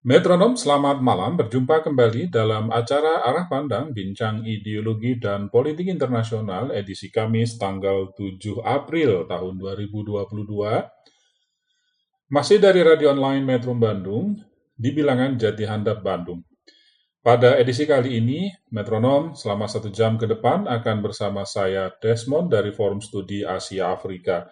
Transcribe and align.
Metronom, 0.00 0.56
selamat 0.56 1.04
malam. 1.04 1.36
Berjumpa 1.36 1.84
kembali 1.84 2.32
dalam 2.32 2.72
acara 2.72 3.20
Arah 3.20 3.44
Pandang 3.52 3.92
Bincang 3.92 4.40
Ideologi 4.48 5.20
dan 5.20 5.52
Politik 5.52 5.92
Internasional 5.92 6.72
edisi 6.72 7.12
Kamis 7.12 7.60
tanggal 7.60 8.08
7 8.16 8.64
April 8.64 9.28
tahun 9.28 9.60
2022. 9.60 12.32
Masih 12.32 12.64
dari 12.64 12.80
radio 12.80 13.12
online 13.12 13.44
Metro 13.44 13.76
Bandung 13.76 14.40
di 14.72 14.88
bilangan 14.88 15.36
Jati 15.36 15.68
Handap 15.68 16.00
Bandung. 16.00 16.48
Pada 17.20 17.60
edisi 17.60 17.84
kali 17.84 18.24
ini, 18.24 18.48
Metronom 18.72 19.36
selama 19.36 19.68
satu 19.68 19.92
jam 19.92 20.16
ke 20.16 20.24
depan 20.24 20.64
akan 20.64 20.96
bersama 21.04 21.44
saya 21.44 21.92
Desmond 22.00 22.48
dari 22.48 22.72
Forum 22.72 23.04
Studi 23.04 23.44
Asia 23.44 23.92
Afrika. 23.92 24.48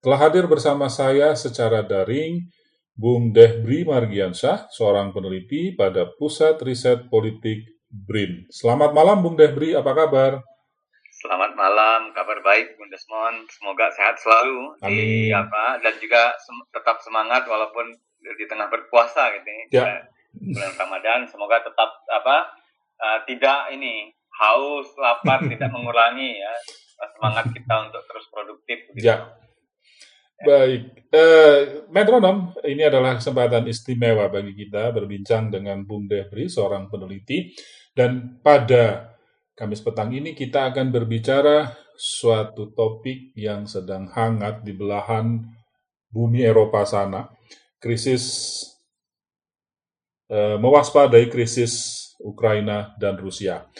Telah 0.00 0.24
hadir 0.24 0.48
bersama 0.48 0.88
saya 0.88 1.36
secara 1.36 1.84
daring 1.84 2.63
Bung 2.94 3.34
Dehbri 3.34 3.82
Margiansyah, 3.82 4.70
seorang 4.70 5.10
peneliti 5.10 5.74
pada 5.74 6.06
Pusat 6.14 6.62
Riset 6.62 7.00
Politik 7.10 7.66
BRIN. 7.90 8.46
Selamat 8.54 8.94
malam 8.94 9.18
Bung 9.18 9.34
Dehbri, 9.34 9.74
apa 9.74 9.90
kabar? 9.98 10.38
Selamat 11.10 11.58
malam, 11.58 12.14
kabar 12.14 12.38
baik 12.46 12.78
Bung 12.78 12.86
Desmond. 12.94 13.50
Semoga 13.50 13.90
sehat 13.90 14.14
selalu 14.22 14.78
di 14.86 15.26
apa 15.34 15.82
dan 15.82 15.98
juga 15.98 16.38
sem- 16.38 16.70
tetap 16.70 17.02
semangat 17.02 17.42
walaupun 17.50 17.90
di 18.22 18.46
tengah 18.46 18.70
berpuasa 18.70 19.26
gitu 19.42 19.74
Ya. 19.74 20.06
Di 20.30 20.54
Bulan 20.54 20.78
Ramadan 20.78 21.26
semoga 21.26 21.66
tetap 21.66 21.90
apa 22.06 22.46
uh, 23.02 23.18
tidak 23.26 23.74
ini 23.74 24.14
haus, 24.38 24.86
lapar 25.02 25.42
tidak 25.50 25.66
mengurangi 25.74 26.38
ya 26.38 26.54
semangat 27.18 27.50
kita 27.50 27.90
untuk 27.90 28.06
terus 28.06 28.26
produktif 28.30 28.78
begitu. 28.86 29.10
Ya. 29.10 29.34
Baik, 30.34 31.06
eh, 31.14 31.86
Metronom, 31.94 32.50
ini 32.66 32.82
adalah 32.82 33.14
kesempatan 33.14 33.70
istimewa 33.70 34.26
bagi 34.26 34.50
kita 34.58 34.90
berbincang 34.90 35.46
dengan 35.46 35.86
Bung 35.86 36.10
Dehbri, 36.10 36.50
seorang 36.50 36.90
peneliti. 36.90 37.54
Dan 37.94 38.42
pada 38.42 39.14
Kamis 39.54 39.78
petang 39.86 40.10
ini 40.10 40.34
kita 40.34 40.74
akan 40.74 40.90
berbicara 40.90 41.70
suatu 41.94 42.74
topik 42.74 43.30
yang 43.38 43.70
sedang 43.70 44.10
hangat 44.10 44.66
di 44.66 44.74
belahan 44.74 45.46
bumi 46.10 46.42
Eropa 46.42 46.82
sana. 46.82 47.30
Krisis, 47.78 48.26
eh, 50.26 50.58
mewaspadai 50.58 51.30
krisis 51.30 52.02
Ukraina 52.18 52.98
dan 52.98 53.14
Rusia. 53.14 53.70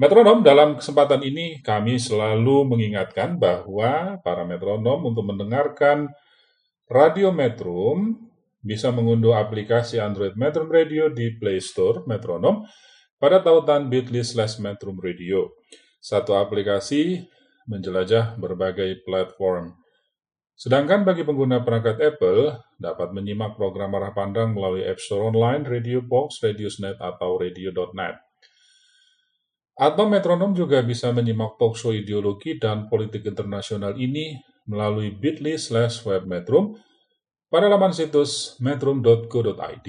Metronom, 0.00 0.40
dalam 0.40 0.80
kesempatan 0.80 1.20
ini 1.20 1.60
kami 1.60 2.00
selalu 2.00 2.64
mengingatkan 2.64 3.36
bahwa 3.36 4.16
para 4.24 4.48
metronom 4.48 5.12
untuk 5.12 5.28
mendengarkan 5.28 6.08
Radio 6.88 7.28
Metrum 7.28 8.16
bisa 8.64 8.88
mengunduh 8.88 9.36
aplikasi 9.36 10.00
Android 10.00 10.40
Metrum 10.40 10.72
Radio 10.72 11.12
di 11.12 11.36
Play 11.36 11.60
Store 11.60 12.00
Metronom 12.08 12.64
pada 13.20 13.44
tautan 13.44 13.92
bit.ly 13.92 14.24
slash 14.24 14.56
Metrum 14.56 14.96
Radio. 15.04 15.52
Satu 16.00 16.32
aplikasi 16.32 17.28
menjelajah 17.68 18.40
berbagai 18.40 19.04
platform. 19.04 19.76
Sedangkan 20.56 21.04
bagi 21.04 21.28
pengguna 21.28 21.60
perangkat 21.60 22.00
Apple, 22.00 22.56
dapat 22.80 23.12
menyimak 23.12 23.52
program 23.52 23.92
arah 24.00 24.16
pandang 24.16 24.56
melalui 24.56 24.80
App 24.80 24.96
Store 24.96 25.28
Online, 25.28 25.60
Radio 25.68 26.00
Box, 26.00 26.40
Radiosnet, 26.40 26.96
atau 26.96 27.36
Radio.net. 27.36 28.29
Atau 29.80 30.12
metronom 30.12 30.52
juga 30.52 30.84
bisa 30.84 31.08
menyimak 31.08 31.56
talkshow 31.56 31.96
ideologi 31.96 32.60
dan 32.60 32.92
politik 32.92 33.24
internasional 33.24 33.96
ini 33.96 34.36
melalui 34.68 35.08
bit.ly 35.08 35.56
slash 35.56 36.04
webmetrum 36.04 36.76
pada 37.48 37.64
laman 37.64 37.96
situs 37.96 38.60
metrum.co.id 38.60 39.88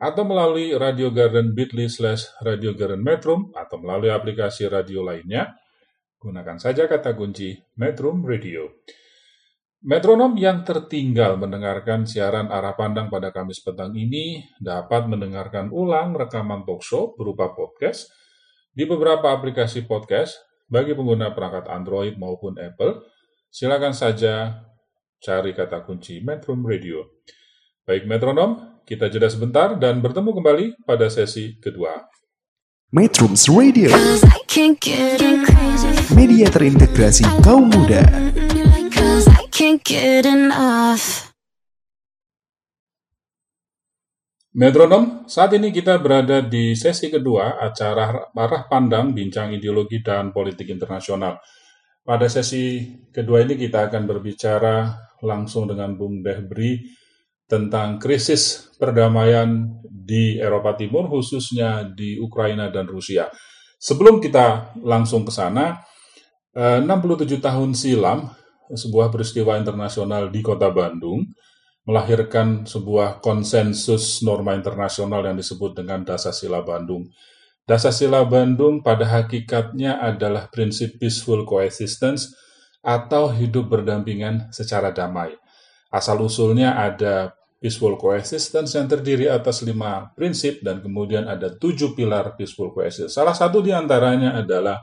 atau 0.00 0.22
melalui 0.24 0.72
Radio 0.72 1.12
Garden 1.12 1.52
bit.ly 1.52 1.92
slash 1.92 2.40
Radio 2.40 2.72
Garden 2.72 3.04
Metrum 3.04 3.52
atau 3.52 3.76
melalui 3.76 4.08
aplikasi 4.08 4.64
radio 4.64 5.04
lainnya. 5.04 5.52
Gunakan 6.18 6.58
saja 6.58 6.88
kata 6.88 7.12
kunci 7.12 7.54
Metrum 7.78 8.24
Radio. 8.24 8.80
Metronom 9.78 10.34
yang 10.34 10.66
tertinggal 10.66 11.38
mendengarkan 11.38 12.02
siaran 12.02 12.50
arah 12.50 12.74
pandang 12.74 13.06
pada 13.06 13.30
Kamis 13.30 13.62
petang 13.62 13.94
ini 13.94 14.42
dapat 14.58 15.06
mendengarkan 15.06 15.70
ulang 15.70 16.18
rekaman 16.18 16.66
talkshow 16.66 17.14
berupa 17.14 17.54
podcast 17.54 18.10
di 18.78 18.86
beberapa 18.86 19.34
aplikasi 19.34 19.90
podcast 19.90 20.38
bagi 20.70 20.94
pengguna 20.94 21.34
perangkat 21.34 21.66
Android 21.66 22.14
maupun 22.14 22.54
Apple, 22.62 23.02
silakan 23.50 23.90
saja 23.90 24.62
cari 25.18 25.50
kata 25.50 25.82
kunci 25.82 26.22
Metrum 26.22 26.62
Radio. 26.62 27.18
Baik 27.82 28.06
metronom, 28.06 28.78
kita 28.86 29.10
jeda 29.10 29.26
sebentar 29.26 29.74
dan 29.74 29.98
bertemu 29.98 30.30
kembali 30.30 30.66
pada 30.86 31.10
sesi 31.10 31.58
kedua. 31.58 32.06
Metrums 32.94 33.50
Radio, 33.50 33.90
media 36.14 36.46
terintegrasi 36.46 37.26
kaum 37.42 37.74
muda. 37.74 38.06
Cause 38.94 39.26
I 39.26 39.50
can't 39.50 39.82
get 39.82 40.22
enough. 40.22 41.27
Metronom, 44.58 45.22
saat 45.30 45.54
ini 45.54 45.70
kita 45.70 46.02
berada 46.02 46.42
di 46.42 46.74
sesi 46.74 47.06
kedua 47.06 47.62
acara 47.62 48.26
Arah 48.34 48.66
Pandang 48.66 49.14
Bincang 49.14 49.54
Ideologi 49.54 50.02
dan 50.02 50.34
Politik 50.34 50.66
Internasional. 50.66 51.38
Pada 52.02 52.26
sesi 52.26 52.82
kedua 53.14 53.46
ini 53.46 53.54
kita 53.54 53.86
akan 53.86 54.02
berbicara 54.10 54.98
langsung 55.22 55.70
dengan 55.70 55.94
Bung 55.94 56.26
Dehbri 56.26 56.74
tentang 57.46 58.02
krisis 58.02 58.74
perdamaian 58.82 59.78
di 59.86 60.42
Eropa 60.42 60.74
Timur, 60.74 61.06
khususnya 61.06 61.86
di 61.94 62.18
Ukraina 62.18 62.66
dan 62.66 62.90
Rusia. 62.90 63.30
Sebelum 63.78 64.18
kita 64.18 64.74
langsung 64.82 65.22
ke 65.22 65.30
sana, 65.30 65.86
eh, 66.50 66.82
67 66.82 67.38
tahun 67.38 67.78
silam, 67.78 68.26
sebuah 68.74 69.14
peristiwa 69.14 69.54
internasional 69.54 70.34
di 70.34 70.42
kota 70.42 70.66
Bandung, 70.74 71.30
melahirkan 71.88 72.68
sebuah 72.68 73.24
konsensus 73.24 74.20
norma 74.20 74.52
internasional 74.52 75.24
yang 75.24 75.40
disebut 75.40 75.72
dengan 75.72 76.04
Dasar-Sila 76.04 76.60
Bandung. 76.60 77.08
Dasar-Sila 77.64 78.28
Bandung 78.28 78.84
pada 78.84 79.08
hakikatnya 79.08 79.96
adalah 79.96 80.52
prinsip 80.52 81.00
peaceful 81.00 81.48
coexistence 81.48 82.36
atau 82.84 83.32
hidup 83.32 83.72
berdampingan 83.72 84.52
secara 84.52 84.92
damai. 84.92 85.32
Asal-usulnya 85.88 86.76
ada 86.76 87.32
peaceful 87.56 87.96
coexistence 87.96 88.76
yang 88.76 88.84
terdiri 88.84 89.32
atas 89.32 89.64
lima 89.64 90.12
prinsip 90.12 90.60
dan 90.60 90.84
kemudian 90.84 91.24
ada 91.24 91.56
tujuh 91.56 91.96
pilar 91.96 92.36
peaceful 92.36 92.68
coexistence. 92.68 93.16
Salah 93.16 93.32
satu 93.32 93.64
di 93.64 93.72
antaranya 93.72 94.36
adalah 94.36 94.76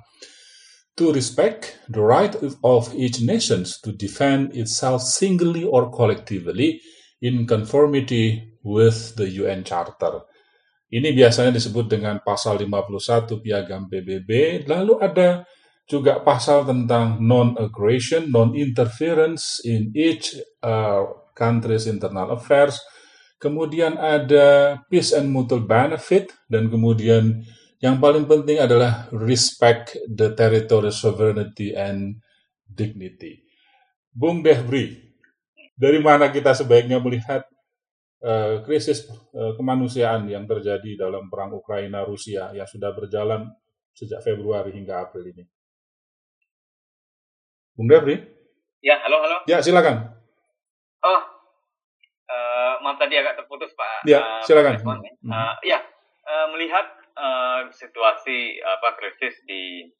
to 0.97 1.13
respect 1.13 1.77
the 1.85 2.01
right 2.01 2.33
of 2.65 2.89
each 2.97 3.21
nation 3.21 3.61
to 3.85 3.93
defend 3.93 4.57
itself 4.57 5.05
singly 5.05 5.61
or 5.61 5.93
collectively 5.93 6.81
in 7.25 7.49
conformity 7.49 8.53
with 8.61 9.17
the 9.17 9.25
UN 9.41 9.65
Charter. 9.65 10.21
Ini 10.93 11.17
biasanya 11.17 11.49
disebut 11.49 11.89
dengan 11.89 12.21
pasal 12.21 12.61
51 12.61 13.41
piagam 13.41 13.89
PBB, 13.89 14.63
lalu 14.69 15.01
ada 15.01 15.41
juga 15.89 16.21
pasal 16.21 16.65
tentang 16.65 17.17
non-aggression, 17.21 18.29
non-interference 18.29 19.65
in 19.65 19.89
each 19.97 20.37
uh, 20.61 21.05
country's 21.33 21.89
internal 21.89 22.37
affairs, 22.37 22.81
kemudian 23.41 23.97
ada 23.97 24.79
peace 24.89 25.13
and 25.13 25.29
mutual 25.29 25.65
benefit, 25.65 26.33
dan 26.49 26.69
kemudian 26.69 27.45
yang 27.81 28.01
paling 28.01 28.25
penting 28.25 28.57
adalah 28.57 29.05
respect 29.13 29.93
the 30.09 30.33
territory 30.33 30.89
sovereignty 30.89 31.73
and 31.73 32.21
dignity. 32.65 33.45
Bung 34.09 34.41
Dehbri, 34.41 35.04
dari 35.75 35.99
mana 35.99 36.31
kita 36.31 36.55
sebaiknya 36.55 37.03
melihat 37.03 37.43
eh, 38.23 38.63
krisis 38.63 39.05
eh, 39.35 39.53
kemanusiaan 39.59 40.25
yang 40.31 40.47
terjadi 40.47 40.95
dalam 40.95 41.27
perang 41.27 41.51
Ukraina 41.55 42.01
Rusia 42.07 42.55
yang 42.55 42.67
sudah 42.67 42.95
berjalan 42.95 43.51
sejak 43.95 44.23
Februari 44.23 44.71
hingga 44.75 45.03
April 45.03 45.31
ini? 45.35 45.43
Bung 47.75 47.91
Dehbri? 47.91 48.15
Ya, 48.79 49.03
halo 49.03 49.19
halo. 49.19 49.37
Ya, 49.51 49.59
silakan. 49.59 50.15
Oh, 51.03 51.21
eh, 52.31 52.73
maaf 52.79 52.95
tadi 52.95 53.19
agak 53.19 53.43
terputus 53.43 53.75
Pak. 53.75 54.07
Ya, 54.07 54.23
eh, 54.23 54.41
silakan. 54.47 54.79
Pak 54.79 54.97
ya. 55.03 55.11
Hmm. 55.19 55.31
Eh, 55.31 55.55
ya, 55.75 55.79
uh, 56.25 56.47
melihat 56.55 56.87
uh, 57.19 57.67
situasi 57.69 58.59
apa 58.63 58.97
krisis 58.97 59.37
di 59.45 59.91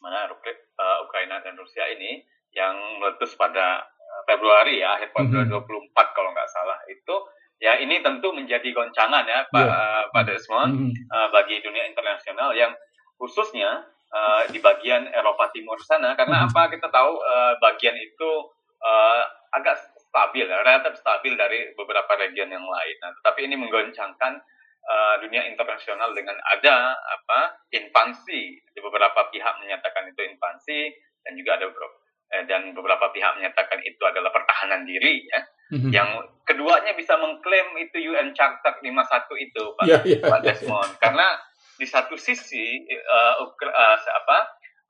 mana 0.00 0.32
uh, 0.32 0.98
Ukraina 1.04 1.44
dan 1.44 1.60
Rusia 1.60 1.84
ini 1.92 2.24
yang 2.56 2.74
meletus 2.98 3.36
pada 3.38 3.84
Februari 4.30 4.78
ya 4.78 4.94
akhir 4.94 5.10
Februari 5.10 5.50
mm 5.50 5.58
-hmm. 5.58 5.90
24 5.90 6.16
kalau 6.16 6.30
nggak 6.30 6.50
salah 6.54 6.78
itu 6.86 7.16
ya 7.58 7.76
ini 7.82 7.98
tentu 7.98 8.30
menjadi 8.30 8.70
goncangan 8.70 9.26
ya 9.26 9.50
Pak 9.50 9.58
yeah. 9.58 9.74
uh, 9.74 10.02
Pak 10.14 10.22
Desmond 10.30 10.70
mm 10.70 10.86
-hmm. 10.86 11.04
uh, 11.10 11.28
bagi 11.34 11.58
dunia 11.58 11.90
internasional 11.90 12.54
yang 12.54 12.70
khususnya 13.18 13.84
uh, 14.14 14.42
di 14.48 14.62
bagian 14.62 15.10
Eropa 15.10 15.50
Timur 15.50 15.82
sana 15.82 16.14
karena 16.14 16.46
mm 16.46 16.46
-hmm. 16.46 16.54
apa 16.54 16.62
kita 16.70 16.88
tahu 16.88 17.12
uh, 17.18 17.58
bagian 17.58 17.98
itu 17.98 18.30
uh, 18.80 19.22
agak 19.50 19.76
stabil 20.10 20.46
ya, 20.46 20.62
relatif 20.66 20.98
stabil 20.98 21.34
dari 21.38 21.70
beberapa 21.78 22.18
region 22.18 22.50
yang 22.50 22.66
lain. 22.66 22.96
Nah, 22.98 23.14
tetapi 23.22 23.46
ini 23.46 23.54
menggoncangkan 23.58 24.42
uh, 24.82 25.14
dunia 25.22 25.46
internasional 25.46 26.10
dengan 26.14 26.34
ada 26.50 26.94
apa 26.98 27.54
invasi 27.70 28.58
di 28.58 28.78
beberapa 28.82 29.30
pihak 29.30 29.54
menyatakan 29.62 30.10
itu 30.10 30.20
invasi 30.26 30.90
dan 31.22 31.38
juga 31.38 31.60
ada 31.60 31.70
beberapa 31.70 31.99
eh, 32.30 32.44
dan 32.46 32.70
beberapa 32.72 33.10
pihak 33.10 33.38
menyatakan 33.38 33.82
itu 33.82 34.02
adalah 34.06 34.30
pertahanan 34.30 34.86
diri 34.86 35.26
ya. 35.26 35.40
Mm-hmm. 35.70 35.90
Yang 35.94 36.10
keduanya 36.46 36.92
bisa 36.98 37.14
mengklaim 37.14 37.78
itu 37.78 38.10
UN 38.10 38.34
Charter 38.34 38.82
51 38.82 38.90
itu 39.38 39.62
Pak, 39.78 39.84
yeah, 39.86 40.02
yeah, 40.02 40.22
Pak 40.26 40.42
Desmond 40.42 40.82
yeah, 40.82 40.90
yeah. 40.90 40.98
karena 40.98 41.26
di 41.78 41.86
satu 41.86 42.18
sisi 42.18 42.84
uh, 42.90 43.46
Ukra 43.46 43.70
uh, 43.70 43.96
apa 43.96 44.38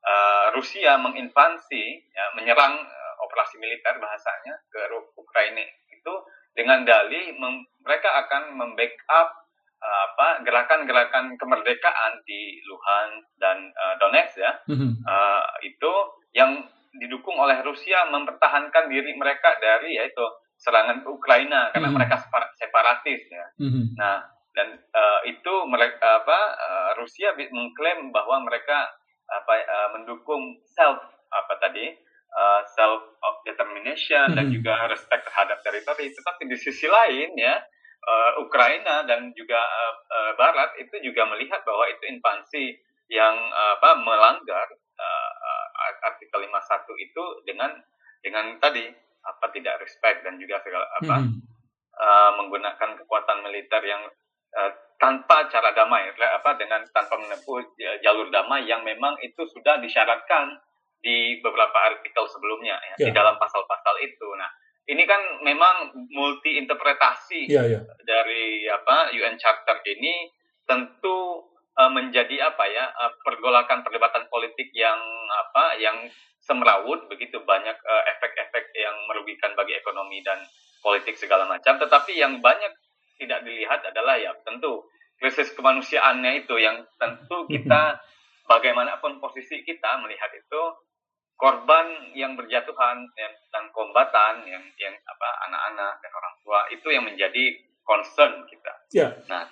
uh, 0.03 0.45
Rusia 0.57 0.97
menginvasi 0.97 1.85
ya, 2.11 2.25
menyerang 2.33 2.81
uh, 2.81 3.13
operasi 3.29 3.61
militer 3.61 3.95
bahasanya 4.01 4.57
ke 4.73 4.89
Ukraina 5.15 5.61
itu 5.93 6.13
dengan 6.51 6.83
dalih 6.83 7.37
mereka 7.85 8.09
akan 8.27 8.59
membackup 8.59 9.41
apa 9.81 10.45
gerakan-gerakan 10.45 11.41
kemerdekaan 11.41 12.13
di 12.29 12.61
Luhansk 12.69 13.25
dan 13.41 13.73
uh, 13.73 13.95
Donetsk 13.97 14.37
ya 14.37 14.53
mm-hmm. 14.69 14.91
uh, 15.09 15.45
itu 15.65 15.93
yang 16.37 16.61
didukung 16.95 17.39
oleh 17.39 17.63
Rusia 17.63 18.07
mempertahankan 18.11 18.91
diri 18.91 19.15
mereka 19.15 19.55
dari 19.59 19.95
yaitu 19.95 20.23
serangan 20.59 21.01
Ukraina 21.07 21.71
karena 21.73 21.89
mm 21.89 21.95
-hmm. 21.95 21.95
mereka 21.97 22.15
separatis 22.59 23.21
ya. 23.31 23.45
Mm 23.57 23.69
-hmm. 23.71 23.85
Nah, 23.97 24.17
dan 24.51 24.67
uh, 24.77 25.19
itu 25.25 25.53
mereka 25.71 26.21
apa 26.21 26.39
uh, 26.59 26.91
Rusia 26.99 27.33
mengklaim 27.33 28.11
bahwa 28.11 28.43
mereka 28.43 28.91
apa 29.31 29.53
uh, 29.63 29.89
mendukung 29.95 30.59
self 30.67 30.99
apa 31.31 31.53
tadi 31.63 31.95
uh, 32.35 32.61
self 32.75 33.15
determination 33.47 34.27
mm 34.27 34.31
-hmm. 34.35 34.37
dan 34.37 34.45
juga 34.51 34.73
respect 34.91 35.23
terhadap 35.25 35.63
teritori. 35.63 36.11
Tetapi 36.11 36.45
di 36.45 36.57
sisi 36.59 36.85
lain 36.85 37.31
ya 37.39 37.55
uh, 38.05 38.31
Ukraina 38.43 39.07
dan 39.07 39.33
juga 39.33 39.57
uh, 39.57 39.93
uh, 40.05 40.31
Barat 40.37 40.77
itu 40.77 40.93
juga 41.01 41.25
melihat 41.29 41.63
bahwa 41.65 41.89
itu 41.89 42.03
invasi 42.11 42.65
yang 43.11 43.33
uh, 43.33 43.81
apa 43.81 43.91
melanggar 44.03 44.67
artikel 46.01 46.39
51 46.43 47.05
itu 47.05 47.23
dengan 47.45 47.71
dengan 48.21 48.57
tadi 48.61 48.85
apa 49.21 49.45
tidak 49.53 49.81
respect 49.81 50.25
dan 50.25 50.37
juga 50.41 50.61
segala 50.65 50.85
apa 51.01 51.15
mm 51.21 51.25
-hmm. 51.29 51.41
uh, 51.97 52.31
menggunakan 52.41 52.89
kekuatan 53.01 53.45
militer 53.45 53.81
yang 53.85 54.01
uh, 54.57 54.71
tanpa 55.01 55.49
cara 55.49 55.73
damai 55.73 56.13
apa 56.13 56.51
dengan 56.61 56.85
tanpa 56.93 57.17
menempuh 57.17 57.73
jalur 58.05 58.29
damai 58.29 58.69
yang 58.69 58.85
memang 58.85 59.17
itu 59.25 59.45
sudah 59.49 59.81
disyaratkan 59.81 60.61
di 61.01 61.41
beberapa 61.41 61.73
artikel 61.73 62.29
sebelumnya 62.29 62.77
ya, 62.77 62.95
yeah. 63.01 63.07
di 63.09 63.11
dalam 63.11 63.35
pasal-pasal 63.41 63.97
itu. 64.05 64.27
Nah, 64.37 64.49
ini 64.85 65.03
kan 65.09 65.41
memang 65.41 65.97
multi 66.13 66.61
interpretasi 66.61 67.49
yeah, 67.49 67.65
yeah. 67.65 67.83
dari 68.05 68.69
apa 68.69 69.09
UN 69.17 69.35
Charter 69.41 69.81
ini 69.89 70.29
tentu 70.69 71.41
uh, 71.77 71.91
menjadi 71.91 72.51
apa 72.51 72.63
ya 72.67 72.85
uh, 72.91 73.11
pergolakan 73.23 73.83
perdebatan 73.85 74.27
politik 74.27 74.71
yang 74.75 74.99
apa 75.31 75.77
yang 75.79 75.97
semrawut 76.41 77.05
begitu 77.07 77.39
banyak 77.45 77.77
uh, 77.77 78.03
efek-efek 78.17 78.73
yang 78.73 78.95
merugikan 79.07 79.53
bagi 79.53 79.77
ekonomi 79.77 80.25
dan 80.25 80.41
politik 80.81 81.15
segala 81.15 81.45
macam 81.45 81.77
tetapi 81.77 82.17
yang 82.17 82.41
banyak 82.41 82.73
tidak 83.21 83.45
dilihat 83.45 83.85
adalah 83.85 84.17
ya 84.17 84.33
tentu 84.41 84.81
krisis 85.21 85.53
kemanusiaannya 85.53 86.41
itu 86.41 86.57
yang 86.57 86.81
tentu 86.97 87.45
kita 87.45 88.01
bagaimanapun 88.49 89.21
posisi 89.21 89.61
kita 89.61 90.01
melihat 90.01 90.33
itu 90.33 90.61
korban 91.37 92.13
yang 92.13 92.37
berjatuhan 92.37 93.05
yang, 93.17 93.33
dan 93.53 93.65
kombatan 93.73 94.45
yang 94.45 94.61
yang 94.77 94.93
apa 94.93 95.29
anak-anak 95.49 95.93
dan 96.01 96.11
orang 96.13 96.35
tua 96.41 96.59
itu 96.69 96.87
yang 96.89 97.05
menjadi 97.05 97.57
concern 97.81 98.45
kita. 98.45 98.73
Yeah. 98.93 99.17
Nah, 99.25 99.49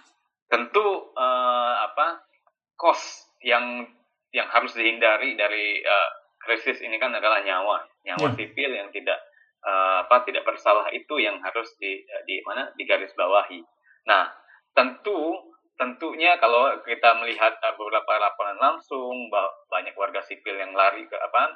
tentu 0.50 1.14
uh, 1.14 1.76
apa 1.86 2.26
cost 2.74 3.30
yang 3.46 3.86
yang 4.34 4.50
harus 4.50 4.74
dihindari 4.74 5.38
dari 5.38 5.82
uh, 5.86 6.10
krisis 6.42 6.82
ini 6.82 6.98
kan 6.98 7.14
adalah 7.14 7.42
nyawa 7.46 7.86
nyawa 8.06 8.34
yeah. 8.34 8.38
sipil 8.38 8.72
yang 8.74 8.90
tidak 8.90 9.22
uh, 9.64 10.06
apa 10.06 10.26
tidak 10.26 10.44
bersalah 10.46 10.90
itu 10.90 11.22
yang 11.22 11.38
harus 11.42 11.70
di 11.78 12.02
di 12.26 12.42
mana 12.46 12.74
digaris 12.76 13.14
bawahi. 13.14 13.62
Nah 14.10 14.30
tentu 14.74 15.50
tentunya 15.80 16.36
kalau 16.42 16.76
kita 16.84 17.16
melihat 17.24 17.56
beberapa 17.80 18.20
laporan 18.20 18.60
langsung 18.60 19.32
banyak 19.72 19.96
warga 19.96 20.20
sipil 20.28 20.60
yang 20.60 20.76
lari 20.76 21.08
ke 21.08 21.16
apa 21.16 21.56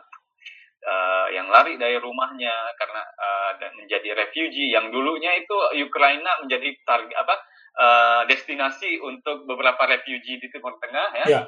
uh, 0.88 1.28
yang 1.32 1.48
lari 1.52 1.76
dari 1.76 2.00
rumahnya 2.00 2.56
karena 2.80 3.04
uh, 3.04 3.52
dan 3.60 3.76
menjadi 3.76 4.16
refugee 4.16 4.72
yang 4.72 4.92
dulunya 4.92 5.36
itu 5.40 5.56
Ukraina 5.84 6.40
menjadi 6.40 6.72
target 6.88 7.16
apa 7.20 7.36
uh, 7.78 8.22
destinasi 8.30 9.02
untuk 9.02 9.46
beberapa 9.50 9.86
refugee 9.90 10.38
di 10.40 10.48
Timur 10.50 10.78
Tengah 10.78 11.08
ya, 11.24 11.26
ya. 11.30 11.42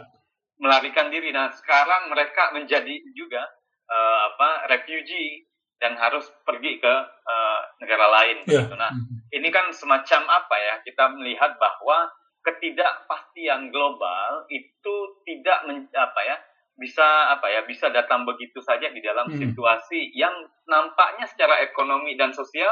melarikan 0.57 1.09
diri. 1.13 1.29
Nah 1.33 1.53
sekarang 1.53 2.09
mereka 2.09 2.53
menjadi 2.53 2.95
juga 3.13 3.45
uh, 3.89 4.19
apa 4.33 4.69
refugee 4.71 5.45
dan 5.77 5.99
harus 5.99 6.25
pergi 6.47 6.79
ke 6.79 6.93
uh, 7.25 7.59
negara 7.83 8.07
lain. 8.21 8.37
Ya. 8.49 8.65
Gitu. 8.65 8.75
Nah 8.75 8.91
hmm. 8.91 9.29
ini 9.33 9.49
kan 9.53 9.69
semacam 9.75 10.21
apa 10.29 10.55
ya 10.55 10.75
kita 10.81 11.03
melihat 11.13 11.57
bahwa 11.61 12.09
ketidakpastian 12.45 13.73
global 13.73 14.45
itu 14.53 14.95
tidak 15.25 15.65
men, 15.65 15.89
apa 15.97 16.21
ya 16.21 16.37
bisa 16.75 17.31
apa 17.31 17.47
ya 17.49 17.63
bisa 17.65 17.87
datang 17.89 18.27
begitu 18.27 18.59
saja 18.61 18.91
di 18.91 19.01
dalam 19.01 19.31
hmm. 19.31 19.39
situasi 19.39 20.11
yang 20.13 20.31
nampaknya 20.67 21.25
secara 21.25 21.63
ekonomi 21.63 22.13
dan 22.19 22.35
sosial 22.35 22.71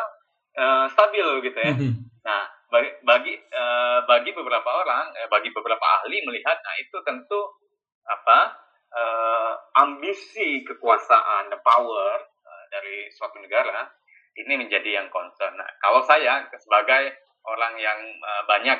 uh, 0.58 0.86
stabil 0.92 1.28
gitu 1.46 1.58
ya. 1.58 1.74
Hmm. 1.74 1.94
Nah 2.24 2.44
bagi 2.74 2.90
bagi, 3.06 3.34
uh, 3.54 4.02
bagi 4.10 4.34
beberapa 4.34 4.66
orang, 4.66 5.13
eh, 5.22 5.30
bagi 5.30 5.54
beberapa 5.54 5.86
ahli 6.01 6.25
melihat, 6.25 6.58
nah 6.58 6.74
itu 6.82 6.98
tentu 7.06 7.62
apa 8.10 8.58
uh, 8.89 9.54
ambisi 9.77 10.66
kekuasaan, 10.66 11.54
the 11.54 11.60
power 11.62 12.18
uh, 12.25 12.63
dari 12.74 13.13
suatu 13.13 13.38
negara 13.38 13.94
ini 14.34 14.58
menjadi 14.58 14.98
yang 14.98 15.08
concern. 15.13 15.54
Nah, 15.54 15.70
kalau 15.77 16.01
saya 16.01 16.50
sebagai 16.58 17.13
orang 17.46 17.77
yang 17.77 18.00
uh, 18.25 18.42
banyak 18.50 18.80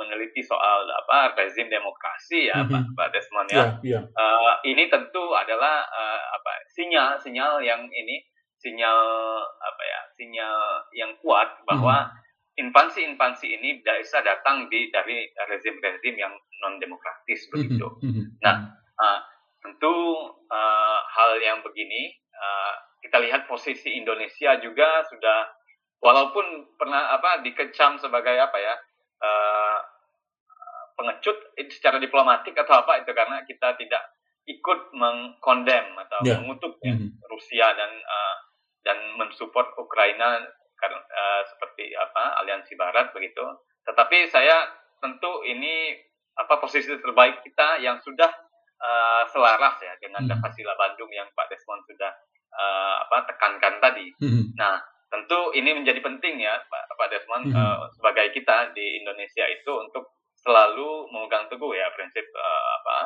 meneliti 0.00 0.40
soal 0.40 0.88
apa 0.88 1.36
rezim 1.36 1.68
demokrasi 1.68 2.48
ya 2.48 2.64
mm-hmm. 2.64 2.96
Pak, 2.96 2.96
Pak 2.96 3.08
Desmond 3.12 3.48
ya, 3.50 3.56
yeah, 3.84 4.00
yeah. 4.00 4.02
Uh, 4.16 4.56
ini 4.64 4.88
tentu 4.88 5.34
adalah 5.34 5.84
uh, 5.84 6.22
apa 6.32 6.52
sinyal 6.72 7.18
sinyal 7.20 7.60
yang 7.60 7.84
ini 7.90 8.22
sinyal 8.64 9.00
apa 9.44 9.82
ya 9.84 10.00
sinyal 10.16 10.58
yang 10.96 11.12
kuat 11.20 11.60
bahwa 11.68 12.08
mm-hmm 12.08 12.22
invasi-invasi 12.54 13.50
ini 13.50 13.82
bisa 13.82 14.22
datang 14.22 14.70
di 14.70 14.86
dari 14.94 15.26
rezim-rezim 15.50 16.14
yang 16.14 16.34
non 16.62 16.78
demokratis 16.78 17.46
mhm, 17.46 17.50
begitu. 17.50 17.86
Mm-hmm. 17.98 18.24
Nah, 18.46 18.56
uh, 18.94 19.18
tentu 19.58 19.94
uh, 20.50 20.98
hal 21.02 21.30
yang 21.42 21.66
begini 21.66 22.14
uh, 22.30 22.74
kita 23.02 23.18
lihat 23.26 23.50
posisi 23.50 23.98
Indonesia 23.98 24.54
juga 24.62 25.02
sudah 25.10 25.50
walaupun 25.98 26.78
pernah 26.78 27.16
apa 27.16 27.42
dikecam 27.42 27.98
sebagai 27.98 28.38
apa 28.38 28.56
ya 28.60 28.74
uh, 29.18 29.78
pengecut 30.94 31.58
secara 31.74 31.98
diplomatik 31.98 32.54
atau 32.54 32.86
apa 32.86 33.02
itu 33.02 33.10
karena 33.10 33.42
kita 33.50 33.74
tidak 33.74 34.14
ikut 34.46 34.94
mengkondem 34.94 35.96
atau 36.06 36.20
yeah. 36.22 36.38
mengutuk 36.38 36.78
mm-hmm. 36.78 37.18
Rusia 37.26 37.66
dan 37.74 37.90
uh, 37.98 38.36
dan 38.84 39.16
mensupport 39.16 39.72
Ukraina 39.80 40.44
karena 40.78 41.00
uh, 41.00 41.42
seperti 41.48 41.96
apa 41.96 42.44
aliansi 42.44 42.76
barat 42.76 43.10
begitu 43.16 43.42
tetapi 43.88 44.28
saya 44.28 44.68
tentu 45.00 45.44
ini 45.48 45.96
apa 46.34 46.60
posisi 46.60 46.92
terbaik 46.92 47.40
kita 47.44 47.80
yang 47.80 48.00
sudah 48.04 48.28
uh, 48.80 49.22
selaras 49.32 49.80
ya 49.80 49.94
dengan 50.00 50.28
hmm. 50.28 50.30
Pancasila 50.40 50.74
Bandung 50.76 51.08
yang 51.12 51.28
Pak 51.32 51.48
Desmond 51.48 51.84
sudah 51.88 52.12
uh, 52.52 52.94
apa 53.08 53.28
tekankan 53.32 53.80
tadi 53.80 54.06
hmm. 54.20 54.56
nah 54.58 54.82
tentu 55.08 55.54
ini 55.54 55.78
menjadi 55.78 56.02
penting 56.02 56.42
ya 56.42 56.58
Pak, 56.66 56.82
Pak 56.98 57.08
Desmond 57.12 57.44
hmm. 57.48 57.56
uh, 57.56 57.86
sebagai 57.94 58.34
kita 58.34 58.74
di 58.74 58.98
Indonesia 59.00 59.46
itu 59.46 59.72
untuk 59.78 60.10
selalu 60.44 61.08
memegang 61.08 61.48
teguh 61.48 61.72
ya 61.72 61.88
prinsip 61.96 62.26
uh, 62.34 62.66
apa 62.82 62.96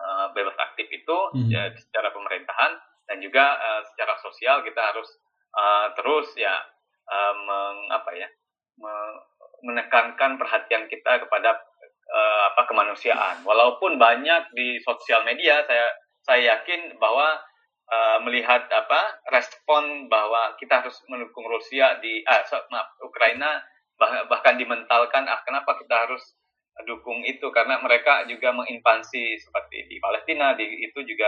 uh, 0.00 0.26
bebas 0.34 0.56
aktif 0.58 0.88
itu 0.90 1.18
hmm. 1.36 1.50
ya, 1.52 1.70
secara 1.76 2.10
pemerintahan 2.10 2.72
dan 3.08 3.18
juga 3.24 3.56
uh, 3.56 3.82
secara 3.92 4.14
sosial 4.20 4.60
kita 4.62 4.78
harus 4.78 5.08
uh, 5.56 5.90
terus 5.96 6.28
ya 6.36 6.54
uh, 7.08 7.34
meng, 7.34 7.88
ya 8.14 8.28
me, 8.78 8.92
menekankan 9.62 10.38
perhatian 10.38 10.86
kita 10.86 11.18
kepada 11.26 11.58
eh, 12.08 12.40
apa 12.54 12.62
kemanusiaan. 12.70 13.42
Walaupun 13.42 13.98
banyak 13.98 14.54
di 14.54 14.78
sosial 14.82 15.26
media 15.26 15.66
saya 15.66 15.88
saya 16.24 16.56
yakin 16.56 16.96
bahwa 17.00 17.42
eh, 17.90 18.18
melihat 18.22 18.68
apa 18.70 19.18
respon 19.34 20.06
bahwa 20.06 20.54
kita 20.60 20.84
harus 20.84 20.96
mendukung 21.10 21.46
Rusia 21.48 21.98
di 22.00 22.22
ah 22.28 22.44
so- 22.46 22.64
maaf 22.70 22.94
Ukraina 23.02 23.60
bah- 23.98 24.26
bahkan 24.30 24.56
dimentalkan 24.56 25.26
ah 25.26 25.40
kenapa 25.42 25.74
kita 25.80 26.06
harus 26.06 26.22
dukung 26.86 27.26
itu 27.26 27.50
karena 27.50 27.82
mereka 27.82 28.22
juga 28.30 28.54
menginvasi 28.54 29.34
seperti 29.42 29.90
di 29.90 29.98
Palestina 29.98 30.54
di 30.54 30.86
itu 30.86 31.02
juga 31.02 31.26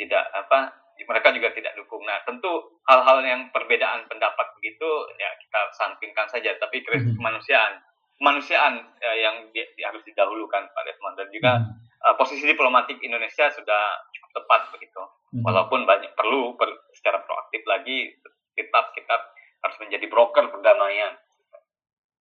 tidak 0.00 0.24
apa 0.32 0.72
mereka 0.98 1.28
juga 1.30 1.50
tidak 1.50 1.74
dukung. 1.74 2.00
Nah 2.00 2.22
tentu 2.22 2.48
hal-hal 2.84 3.20
yang 3.20 3.50
perbedaan 3.50 4.06
pendapat 4.06 4.46
begitu 4.56 4.88
ya 5.14 5.30
kita 5.36 5.60
sampingkan 5.74 6.24
saja 6.26 6.56
tapi 6.56 6.80
krisis 6.80 7.12
Mhm. 7.12 7.18
kemanusiaan 7.18 7.72
kemanusiaan 8.16 8.74
eh, 8.96 9.16
yang 9.20 9.36
di- 9.50 9.68
di- 9.74 9.84
harus 9.84 10.00
didahulukan 10.02 10.62
Pak 10.66 10.82
Desmond 10.84 11.16
dan 11.16 11.28
juga 11.28 11.52
eh, 11.98 12.14
posisi 12.14 12.44
diplomatik 12.44 12.96
Indonesia 12.98 13.50
sudah 13.50 13.82
cukup 14.10 14.30
tepat 14.34 14.60
begitu 14.70 15.02
Mhm. 15.32 15.42
walaupun 15.42 15.84
banyak 15.84 16.12
perlu 16.12 16.54
per- 16.54 16.88
secara 16.92 17.20
proaktif 17.20 17.60
lagi 17.66 18.14
tetap 18.54 18.92
kita 18.92 19.14
harus 19.60 19.76
menjadi 19.78 20.06
broker 20.06 20.48
perdamaian 20.48 21.12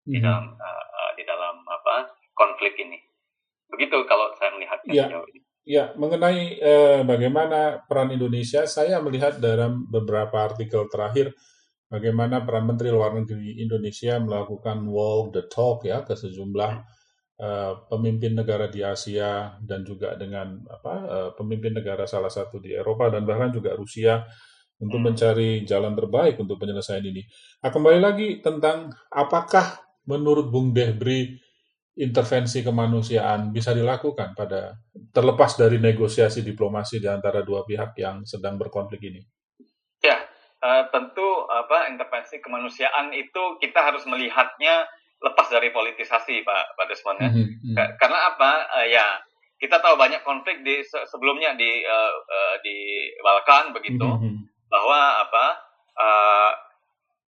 di 0.03 0.19
dalam 0.19 0.51
eh, 0.51 0.83
di 1.13 1.23
dalam 1.23 1.63
apa 1.63 1.95
konflik 2.33 2.75
ini 2.75 2.99
begitu 3.67 4.03
kalau 4.05 4.29
saya 4.35 4.51
melihatnya 4.51 4.91
Iya. 4.91 5.03
sejauh 5.07 5.27
ini. 5.27 5.41
Ya, 5.65 5.97
mengenai 5.97 6.61
eh, 6.61 7.01
bagaimana 7.01 7.81
peran 7.89 8.13
Indonesia, 8.13 8.69
saya 8.69 9.01
melihat 9.01 9.41
dalam 9.41 9.89
beberapa 9.89 10.45
artikel 10.45 10.85
terakhir 10.93 11.33
bagaimana 11.89 12.45
peran 12.45 12.69
Menteri 12.69 12.93
Luar 12.93 13.17
Negeri 13.17 13.57
Indonesia 13.57 14.21
melakukan 14.21 14.85
walk 14.85 15.33
the 15.33 15.43
talk 15.49 15.81
ya 15.89 16.05
ke 16.05 16.13
sejumlah 16.13 16.73
eh, 17.41 17.73
pemimpin 17.89 18.37
negara 18.37 18.69
di 18.69 18.85
Asia 18.85 19.57
dan 19.57 19.81
juga 19.81 20.13
dengan 20.21 20.61
apa 20.69 20.93
eh, 21.09 21.29
pemimpin 21.33 21.73
negara 21.73 22.05
salah 22.05 22.29
satu 22.29 22.61
di 22.61 22.77
Eropa 22.77 23.09
dan 23.09 23.25
bahkan 23.25 23.49
juga 23.49 23.73
Rusia 23.73 24.21
untuk 24.77 24.99
Hmm. 25.01 25.07
mencari 25.13 25.63
jalan 25.65 25.97
terbaik 25.97 26.35
untuk 26.37 26.61
penyelesaian 26.61 27.03
ini. 27.05 27.23
Nah, 27.63 27.71
kembali 27.71 27.99
lagi 28.03 28.27
tentang 28.43 28.91
apakah 29.09 29.81
menurut 30.05 30.51
Bung 30.51 30.75
Debri 30.75 31.39
intervensi 31.95 32.59
kemanusiaan 32.59 33.49
bisa 33.49 33.71
dilakukan 33.71 34.35
pada 34.35 34.75
terlepas 35.09 35.55
dari 35.55 35.79
negosiasi 35.79 36.43
diplomasi 36.43 36.99
di 36.99 37.07
antara 37.07 37.39
dua 37.41 37.63
pihak 37.63 37.95
yang 37.95 38.23
sedang 38.23 38.59
berkonflik 38.59 38.99
ini. 39.01 39.23
Ya, 40.03 40.19
eh, 40.59 40.83
tentu 40.91 41.23
apa 41.47 41.87
intervensi 41.87 42.37
kemanusiaan 42.37 43.15
itu 43.15 43.43
kita 43.57 43.79
harus 43.81 44.03
melihatnya 44.03 44.83
lepas 45.17 45.47
dari 45.47 45.71
politisasi 45.71 46.43
Pak 46.43 46.63
Pak 46.75 46.85
Desmond 46.85 47.17
ya. 47.17 47.29
Mhm. 47.31 47.73
Ka- 47.73 47.93
Karena 47.97 48.19
apa? 48.29 48.51
Eh, 48.83 48.91
ya 48.91 49.05
kita 49.55 49.79
tahu 49.79 49.95
banyak 49.95 50.19
konflik 50.21 50.67
di 50.67 50.83
se- 50.83 51.07
sebelumnya 51.07 51.55
di 51.55 51.79
eh, 51.79 52.13
eh, 52.27 52.55
di 52.59 52.75
Balkan 53.23 53.71
begitu 53.71 54.03
Mhm, 54.03 54.67
bahwa 54.67 55.23
apa 55.23 55.45
eh, 55.95 56.51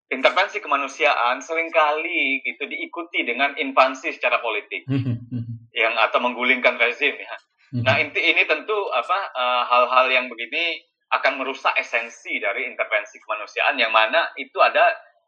intervensi 0.07 0.63
kemanusiaan 0.63 1.43
sering 1.43 1.67
kali 1.67 2.39
gitu 2.43 2.63
diikuti 2.67 3.27
dengan 3.27 3.55
invasi 3.59 4.15
secara 4.15 4.39
politik. 4.39 4.87
Yang 5.77 5.95
atau 6.09 6.19
menggulingkan 6.23 6.79
rezim 6.81 7.13
ya. 7.13 7.35
mhm. 7.75 7.83
Nah 7.85 7.95
inti 8.01 8.17
ini 8.23 8.41
tentu 8.49 8.77
apa 8.89 9.19
eh, 9.29 9.63
hal-hal 9.69 10.09
yang 10.09 10.25
begini 10.25 10.81
akan 11.13 11.39
merusak 11.39 11.71
esensi 11.79 12.41
dari 12.41 12.67
intervensi 12.67 13.21
kemanusiaan 13.23 13.79
yang 13.79 13.93
mana 13.93 14.27
itu 14.35 14.57
ada 14.59 14.83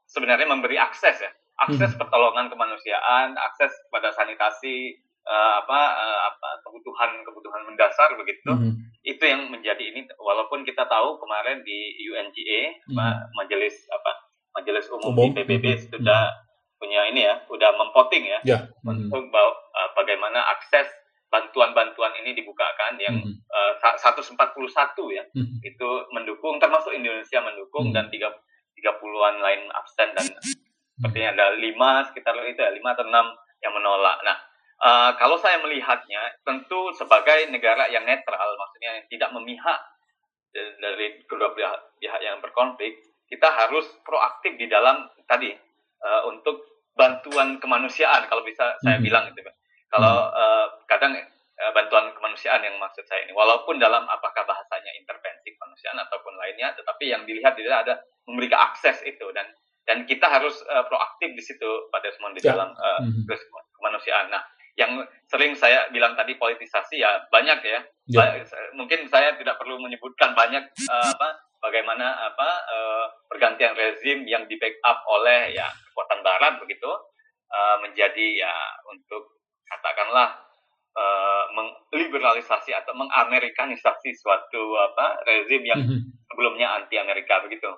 sebenarnya 0.09 0.49
memberi 0.49 0.81
akses 0.81 1.21
ya. 1.21 1.31
Akses 1.59 1.93
pertolongan 1.99 2.49
kemanusiaan 2.49 3.35
akses 3.35 3.69
pada 3.93 4.09
sanitasi 4.15 4.97
eh, 5.27 5.53
apa 5.61 5.79
eh, 6.01 6.19
apa 6.33 6.49
kebutuhan 6.65 7.21
kebutuhan 7.29 7.61
mendasar 7.69 8.17
begitu. 8.17 8.49
Mhm, 8.49 8.73
itu 9.05 9.23
yang 9.27 9.53
menjadi 9.53 9.83
ini 9.85 10.07
walaupun 10.17 10.65
kita 10.65 10.89
tahu 10.89 11.21
kemarin 11.21 11.61
di 11.61 11.93
UNGA 12.09 12.89
apa, 12.89 13.29
majelis 13.37 13.85
apa 13.93 14.28
majelis 14.59 14.85
umum, 14.91 15.15
Umum, 15.15 15.31
di 15.31 15.41
PBB 15.41 15.65
mhm, 15.65 15.81
sudah 15.95 16.21
punya 16.75 17.01
ini 17.07 17.23
ya 17.23 17.35
sudah 17.47 17.71
mempoting 17.75 18.23
ya. 18.23 18.39
Ya. 18.43 18.59
mhm, 18.83 19.07
untuk 19.07 19.31
bahwa, 19.31 19.51
uh, 19.51 19.89
bagaimana 19.95 20.39
akses 20.53 20.87
bantuan-bantuan 21.29 22.11
ini 22.19 22.33
dibukakan 22.33 22.97
yang 22.97 23.15
mhm, 23.19 23.33
uh, 23.47 23.73
sa- 23.79 23.95
141 23.95 24.35
ya. 25.11 25.23
Mhm, 25.31 25.61
itu 25.61 25.89
mendukung 26.11 26.57
termasuk 26.57 26.91
Indonesia 26.91 27.39
mendukung 27.39 27.89
Hmm. 27.89 27.95
dan 27.95 28.05
tiga 28.09 28.33
tiga 28.75 28.95
puluhan 28.95 29.39
lain 29.39 29.67
absen 29.71 30.15
dan 30.15 30.23
sepertinya 30.95 31.29
ada 31.35 31.47
lima 31.55 32.03
sekitar 32.07 32.31
itu 32.43 32.59
ya 32.59 32.71
lima 32.71 32.95
atau 32.95 33.03
enam 33.03 33.27
yang 33.59 33.75
menolak. 33.75 34.23
Nah 34.23 34.37
uh, 34.79 35.11
kalau 35.15 35.35
saya 35.35 35.59
melihatnya 35.59 36.19
tentu 36.41 36.95
sebagai 36.95 37.51
negara 37.51 37.91
yang 37.91 38.07
netral 38.07 38.55
maksudnya 38.55 38.99
yang 38.99 39.07
tidak 39.11 39.29
memihak 39.35 39.79
da- 40.55 40.75
dari 40.79 41.19
kedua 41.27 41.51
pihak, 41.51 41.77
pihak 41.99 42.19
yang 42.23 42.39
berkonflik 42.39 42.95
kita 43.29 43.45
harus 43.47 43.85
proaktif 44.01 44.57
di 44.57 44.65
dalam 44.65 45.05
tadi 45.23 45.53
uh, 46.01 46.21
untuk 46.27 46.65
bantuan 46.97 47.61
kemanusiaan 47.61 48.27
kalau 48.27 48.43
bisa 48.43 48.75
saya 48.81 48.97
Mhm. 48.99 49.05
bilang 49.05 49.23
gitu 49.31 49.45
kan. 49.45 49.55
Kalau 49.89 50.15
uh, 50.29 50.65
kadang 50.85 51.13
uh, 51.15 51.71
bantuan 51.71 52.11
kemanusiaan 52.13 52.59
yang 52.59 52.75
maksud 52.77 53.05
saya 53.05 53.23
ini 53.23 53.31
walaupun 53.31 53.77
dalam 53.77 54.03
apakah 54.05 54.43
bahasanya 54.43 54.91
intervensi 54.97 55.55
kemanusiaan 55.55 55.97
ataupun 56.01 56.33
lainnya 56.35 56.73
tetapi 56.75 57.07
yang 57.07 57.23
dilihat 57.23 57.55
tidak 57.55 57.87
ada 57.87 57.93
memberikan 58.27 58.67
akses 58.67 58.99
itu 59.01 59.25
dan 59.31 59.47
dan 59.87 60.05
kita 60.05 60.29
harus 60.29 60.53
uh, 60.69 60.85
proaktif 60.85 61.33
di 61.33 61.41
situ 61.41 61.69
pada 61.89 62.09
semua 62.13 62.29
di 62.33 62.41
Ya. 62.43 62.53
dalam 62.53 62.69
uh, 62.73 63.01
mhm. 63.01 63.25
krisis 63.25 63.47
kemanusiaan. 63.79 64.29
Nah, 64.29 64.43
yang 64.77 65.01
sering 65.25 65.57
saya 65.57 65.89
bilang 65.89 66.13
tadi 66.13 66.37
politisasi 66.37 67.01
ya 67.01 67.25
banyak 67.29 67.59
ya. 67.63 67.79
Ba- 68.13 68.37
Mungkin 68.73 69.09
saya 69.09 69.33
tidak 69.35 69.57
perlu 69.57 69.77
menyebutkan 69.81 70.33
banyak 70.33 70.61
uh, 70.87 71.09
apa 71.13 71.29
bagaimana 71.59 72.31
apa 72.31 72.49
uh, 72.67 73.05
pergantian 73.27 73.75
rezim 73.75 74.23
yang 74.25 74.47
di 74.47 74.55
backup 74.59 75.03
oleh 75.07 75.55
ya 75.55 75.67
kekuatan 75.91 76.19
barat 76.23 76.59
begitu 76.59 76.89
uh, 77.51 77.77
menjadi 77.83 78.47
ya 78.47 78.53
untuk 78.87 79.39
katakanlah 79.69 80.39
uh, 80.97 81.43
mengliberalisasi 81.53 82.73
atau 82.73 82.95
mengamerikanisasi 82.97 84.15
suatu 84.17 84.75
apa 84.79 85.21
rezim 85.27 85.61
yang 85.63 85.81
Mhm, 85.83 86.25
sebelumnya 86.31 86.79
anti 86.79 86.95
Amerika 86.97 87.43
begitu. 87.43 87.69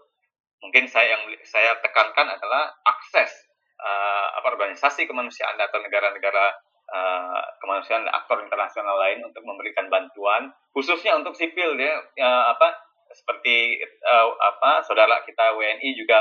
Mungkin 0.62 0.86
saya 0.86 1.18
yang 1.18 1.24
saya 1.42 1.82
tekankan 1.82 2.38
adalah 2.38 2.70
akses 2.86 3.34
uh, 3.82 4.28
apa 4.38 4.48
organisasi 4.54 5.10
kemanusiaan 5.10 5.58
atau 5.58 5.82
negara-negara 5.82 6.54
uh, 6.94 7.42
kemanusiaan 7.58 8.06
aktor 8.14 8.46
internasional 8.46 8.94
lain 9.02 9.26
untuk 9.26 9.42
memberikan 9.42 9.90
bantuan 9.90 10.54
khususnya 10.72 11.18
untuk 11.18 11.34
sipil 11.34 11.76
ya 11.82 11.98
ya, 12.14 12.54
apa 12.54 12.78
seperti 13.14 13.80
uh, 13.84 14.28
apa 14.40 14.82
saudara 14.84 15.22
kita 15.24 15.56
WNI 15.56 15.90
juga 15.96 16.20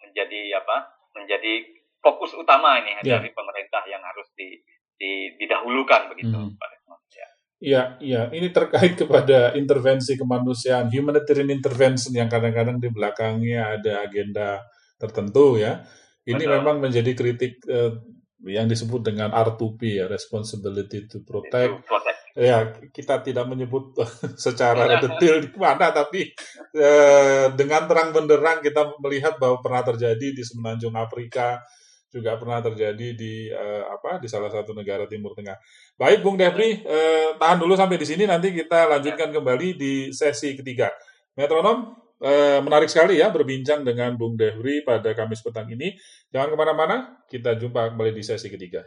menjadi 0.00 0.60
apa 0.60 0.86
menjadi 1.16 1.64
fokus 2.00 2.36
utama 2.36 2.78
ini 2.78 2.96
Ya. 3.02 3.18
dari 3.18 3.32
pemerintah 3.34 3.82
yang 3.88 4.00
harus 4.04 4.28
di, 4.36 4.60
di 4.94 5.34
didahulukan 5.40 6.12
begitu 6.12 6.36
Hmm. 6.36 6.54
Pak 6.54 6.68
Desmond. 6.72 7.02
Ya. 7.10 7.28
Ya, 7.56 7.82
ya, 8.04 8.22
ini 8.36 8.52
terkait 8.52 9.00
kepada 9.00 9.56
intervensi 9.56 10.12
kemanusiaan, 10.20 10.92
humanitarian 10.92 11.48
intervention 11.48 12.12
yang 12.12 12.28
kadang-kadang 12.28 12.76
di 12.76 12.92
belakangnya 12.92 13.80
ada 13.80 14.04
agenda 14.04 14.60
tertentu 15.00 15.56
ya. 15.56 15.80
Ini 16.28 16.36
Betul. 16.42 16.52
memang 16.52 16.76
menjadi 16.84 17.16
kritik 17.16 17.64
eh, 17.64 17.96
yang 18.44 18.68
disebut 18.68 19.00
dengan 19.00 19.32
R2P 19.32 19.80
ya, 19.88 20.06
responsibility 20.06 21.08
to 21.08 21.24
protect. 21.24 21.80
Itu 21.80 21.88
proses. 21.88 22.15
Ya, 22.36 22.68
kita 22.92 23.24
tidak 23.24 23.48
menyebut 23.48 23.96
secara 24.44 24.84
Iya. 24.84 25.08
detail 25.08 25.36
di 25.40 25.50
mana, 25.56 25.88
tapi 25.88 26.36
eh, 26.76 27.46
dengan 27.56 27.88
terang 27.88 28.12
benderang 28.12 28.60
kita 28.60 28.92
melihat 29.00 29.40
bahwa 29.40 29.64
pernah 29.64 29.80
terjadi 29.80 30.36
di 30.36 30.42
semenanjung 30.44 30.92
Afrika, 31.00 31.64
juga 32.12 32.36
pernah 32.40 32.60
terjadi 32.60 33.08
di 33.16 33.48
eh, 33.48 33.82
apa 33.88 34.20
di 34.20 34.28
salah 34.28 34.52
satu 34.52 34.76
negara 34.76 35.08
Timur 35.08 35.32
Tengah. 35.32 35.56
Baik, 35.96 36.20
Bung 36.20 36.36
Debri, 36.36 36.84
eh, 36.84 37.36
tahan 37.40 37.56
dulu 37.56 37.72
sampai 37.72 37.96
di 37.96 38.04
sini. 38.08 38.24
Nanti 38.28 38.52
kita 38.52 38.84
lanjutkan 38.88 39.32
kembali 39.32 39.68
di 39.76 39.92
sesi 40.12 40.52
ketiga. 40.56 40.92
Metronom, 41.36 41.92
eh, 42.20 42.60
menarik 42.60 42.88
sekali 42.92 43.16
ya 43.20 43.28
berbincang 43.32 43.80
dengan 43.84 44.12
Bung 44.16 44.36
Debri 44.36 44.84
pada 44.84 45.12
Kamis 45.12 45.40
petang 45.44 45.68
ini. 45.68 45.92
Jangan 46.32 46.52
ke 46.52 46.56
mana-mana, 46.56 46.96
kita 47.28 47.56
jumpa 47.56 47.92
kembali 47.96 48.12
di 48.16 48.22
sesi 48.24 48.48
ketiga. 48.52 48.84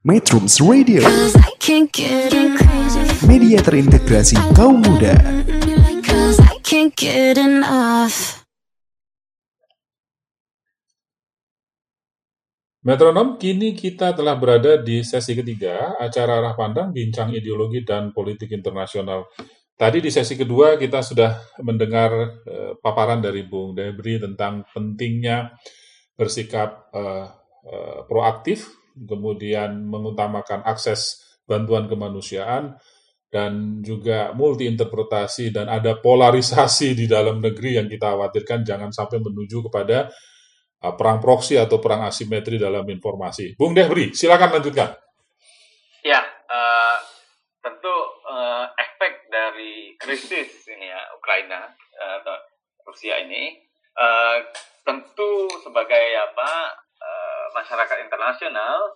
Metrums 0.00 0.64
Radio, 0.64 1.04
media 3.28 3.60
terintegrasi 3.60 4.32
kaum 4.56 4.80
muda. 4.80 5.12
Metronom, 12.80 13.36
kini 13.36 13.76
kita 13.76 14.16
telah 14.16 14.40
berada 14.40 14.80
di 14.80 15.04
sesi 15.04 15.36
ketiga, 15.36 15.92
acara 16.00 16.40
arah 16.40 16.56
pandang, 16.56 16.96
bincang 16.96 17.36
ideologi 17.36 17.84
dan 17.84 18.16
politik 18.16 18.56
internasional. 18.56 19.28
Tadi 19.76 20.00
di 20.00 20.08
sesi 20.08 20.32
kedua 20.32 20.80
kita 20.80 21.04
sudah 21.04 21.60
mendengar 21.60 22.40
eh, 22.48 22.72
paparan 22.80 23.20
dari 23.20 23.44
Bung 23.44 23.76
Debri 23.76 24.16
tentang 24.16 24.64
pentingnya 24.64 25.52
bersikap 26.16 26.88
eh, 26.88 27.28
eh, 27.68 28.00
proaktif 28.08 28.79
kemudian 28.96 29.86
mengutamakan 29.86 30.62
akses 30.66 31.22
bantuan 31.46 31.90
kemanusiaan, 31.90 32.78
dan 33.30 33.78
juga 33.78 34.34
multi 34.34 34.66
interpretasi 34.66 35.54
dan 35.54 35.70
ada 35.70 35.94
polarisasi 36.02 36.98
di 36.98 37.06
dalam 37.06 37.38
negeri 37.38 37.78
yang 37.78 37.86
kita 37.86 38.10
khawatirkan 38.10 38.66
jangan 38.66 38.90
sampai 38.90 39.22
menuju 39.22 39.70
kepada 39.70 40.10
uh, 40.82 40.94
perang 40.98 41.22
proksi 41.22 41.54
atau 41.54 41.78
perang 41.78 42.02
asimetri 42.02 42.58
dalam 42.58 42.82
informasi. 42.82 43.54
Bung 43.54 43.70
Debri, 43.70 44.10
silakan 44.10 44.58
lanjutkan. 44.58 44.98
Ya, 46.02 46.26
uh, 46.26 46.98
tentu 47.62 47.94
uh, 48.26 48.66
efek 48.74 49.30
dari 49.30 49.94
krisis 49.94 50.66
ini 50.66 50.90
ya 50.90 51.00
Ukraina 51.14 51.70
uh, 51.70 52.14
atau 52.26 52.34
Rusia 52.82 53.14
ini 53.22 53.62
uh, 53.94 54.42
tentu 54.82 55.46
sebagai 55.62 56.18
apa 56.18 56.74
masyarakat 57.52 57.96
internasional 58.06 58.94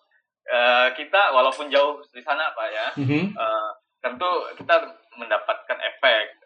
uh, 0.50 0.88
kita 0.94 1.32
walaupun 1.34 1.68
jauh 1.70 2.00
di 2.12 2.22
sana 2.22 2.52
pak 2.54 2.68
ya. 2.70 2.86
Mm 2.98 3.04
-hmm. 3.06 3.24
uh, 3.34 3.70
tentu 4.04 4.30
kita 4.60 4.74
mendapatkan 5.16 5.78
efek 5.80 6.44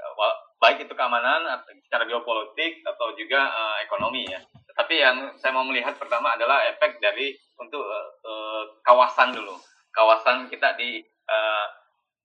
baik 0.58 0.84
itu 0.84 0.94
keamanan 0.94 1.46
secara 1.86 2.04
geopolitik 2.04 2.82
atau 2.82 3.14
juga 3.14 3.46
uh, 3.46 3.76
ekonomi 3.82 4.26
ya. 4.26 4.42
Tapi 4.74 4.94
yang 4.98 5.34
saya 5.38 5.54
mau 5.54 5.66
melihat 5.66 5.94
pertama 5.98 6.34
adalah 6.34 6.66
efek 6.70 6.98
dari 7.02 7.34
untuk 7.58 7.82
uh, 7.82 8.62
kawasan 8.82 9.34
dulu, 9.34 9.54
kawasan 9.94 10.50
kita 10.50 10.74
di 10.78 11.02
uh, 11.26 11.66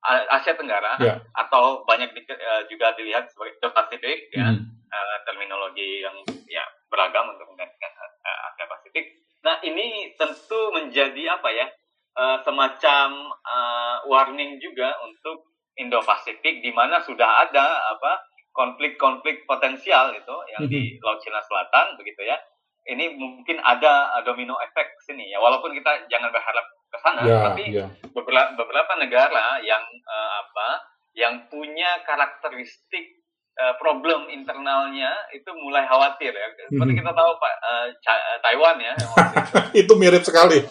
Asia 0.03 0.53
Tenggara 0.59 0.99
yeah. 0.99 1.17
atau 1.31 1.87
banyak 1.87 2.11
di, 2.11 2.21
uh, 2.27 2.67
juga 2.67 2.91
dilihat 2.99 3.31
sebagai 3.31 3.71
Pasifik 3.71 4.29
ya, 4.35 4.51
mm. 4.51 4.59
uh, 4.91 5.17
terminologi 5.23 6.03
yang 6.03 6.13
ya 6.45 6.65
beragam 6.91 7.31
untuk 7.33 7.47
menggantikan 7.53 7.93
uh, 7.97 8.39
Asia 8.53 8.65
Pasifik. 8.69 9.17
Nah 9.45 9.61
ini 9.65 10.13
tentu 10.17 10.73
menjadi 10.73 11.32
apa 11.43 11.51
ya? 11.51 11.67
uh, 12.17 12.37
semacam 12.45 13.07
uh, 13.43 13.97
warning 14.07 14.61
juga 14.61 14.93
untuk 15.03 15.49
Indo-Pasifik 15.73 16.61
di 16.61 16.69
mana 16.69 17.01
sudah 17.01 17.49
ada 17.49 17.81
apa 17.97 18.21
konflik-konflik 18.53 19.49
potensial 19.49 20.13
itu 20.13 20.35
yang 20.53 20.69
di 20.69 20.93
mhm. 20.93 21.01
Laut 21.01 21.17
Cina 21.25 21.41
Selatan 21.41 21.97
begitu 21.97 22.21
ya. 22.21 22.37
Ini 22.83 23.15
mungkin 23.15 23.63
ada 23.63 24.11
domino 24.27 24.59
efek 24.59 24.99
sini 25.07 25.31
ya. 25.31 25.39
Walaupun 25.39 25.71
kita 25.73 26.05
jangan 26.11 26.29
berharap 26.29 26.65
ke 26.91 26.97
sana, 26.99 27.21
yeah, 27.25 27.41
tapi 27.49 27.63
yeah. 27.73 27.89
beberapa 28.11 28.53
beberapa 28.59 28.93
negara 28.99 29.57
yang 29.63 29.81
uh, 30.03 30.31
apa 30.45 30.67
yang 31.15 31.47
punya 31.47 32.03
karakteristik 32.03 33.23
uh, 33.55 33.73
problem 33.79 34.27
internalnya 34.29 35.15
itu 35.31 35.47
mulai 35.55 35.87
khawatir 35.87 36.35
ya. 36.35 36.47
Seperti 36.69 36.91
mhm. 36.93 36.99
kita 37.01 37.11
tahu 37.15 37.31
Pak 37.39 37.55
uh, 37.63 37.87
Taiwan 38.43 38.77
ya. 38.83 38.93
itu 39.81 39.93
mirip 39.95 40.21
sekali. 40.27 40.61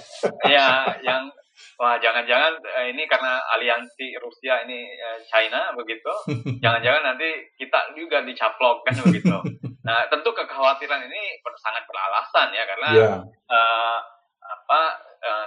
Jangan-jangan 2.03 2.59
uh, 2.59 2.87
ini 2.91 3.07
karena 3.07 3.39
aliansi 3.55 4.19
Rusia 4.19 4.67
ini 4.67 4.91
uh, 4.99 5.19
China 5.31 5.71
begitu. 5.79 6.11
Jangan-jangan 6.65 7.15
nanti 7.15 7.31
kita 7.55 7.95
juga 7.95 8.27
dicaplok 8.27 8.83
kan 8.83 8.99
begitu. 9.07 9.39
Nah, 9.87 10.07
tentu 10.11 10.31
kekhawatiran 10.35 11.07
ini 11.07 11.23
sangat 11.63 11.87
beralasan 11.87 12.51
ya 12.51 12.65
karena 12.67 12.89
yeah. 12.93 13.17
Uh, 13.47 13.99
apa 14.43 14.81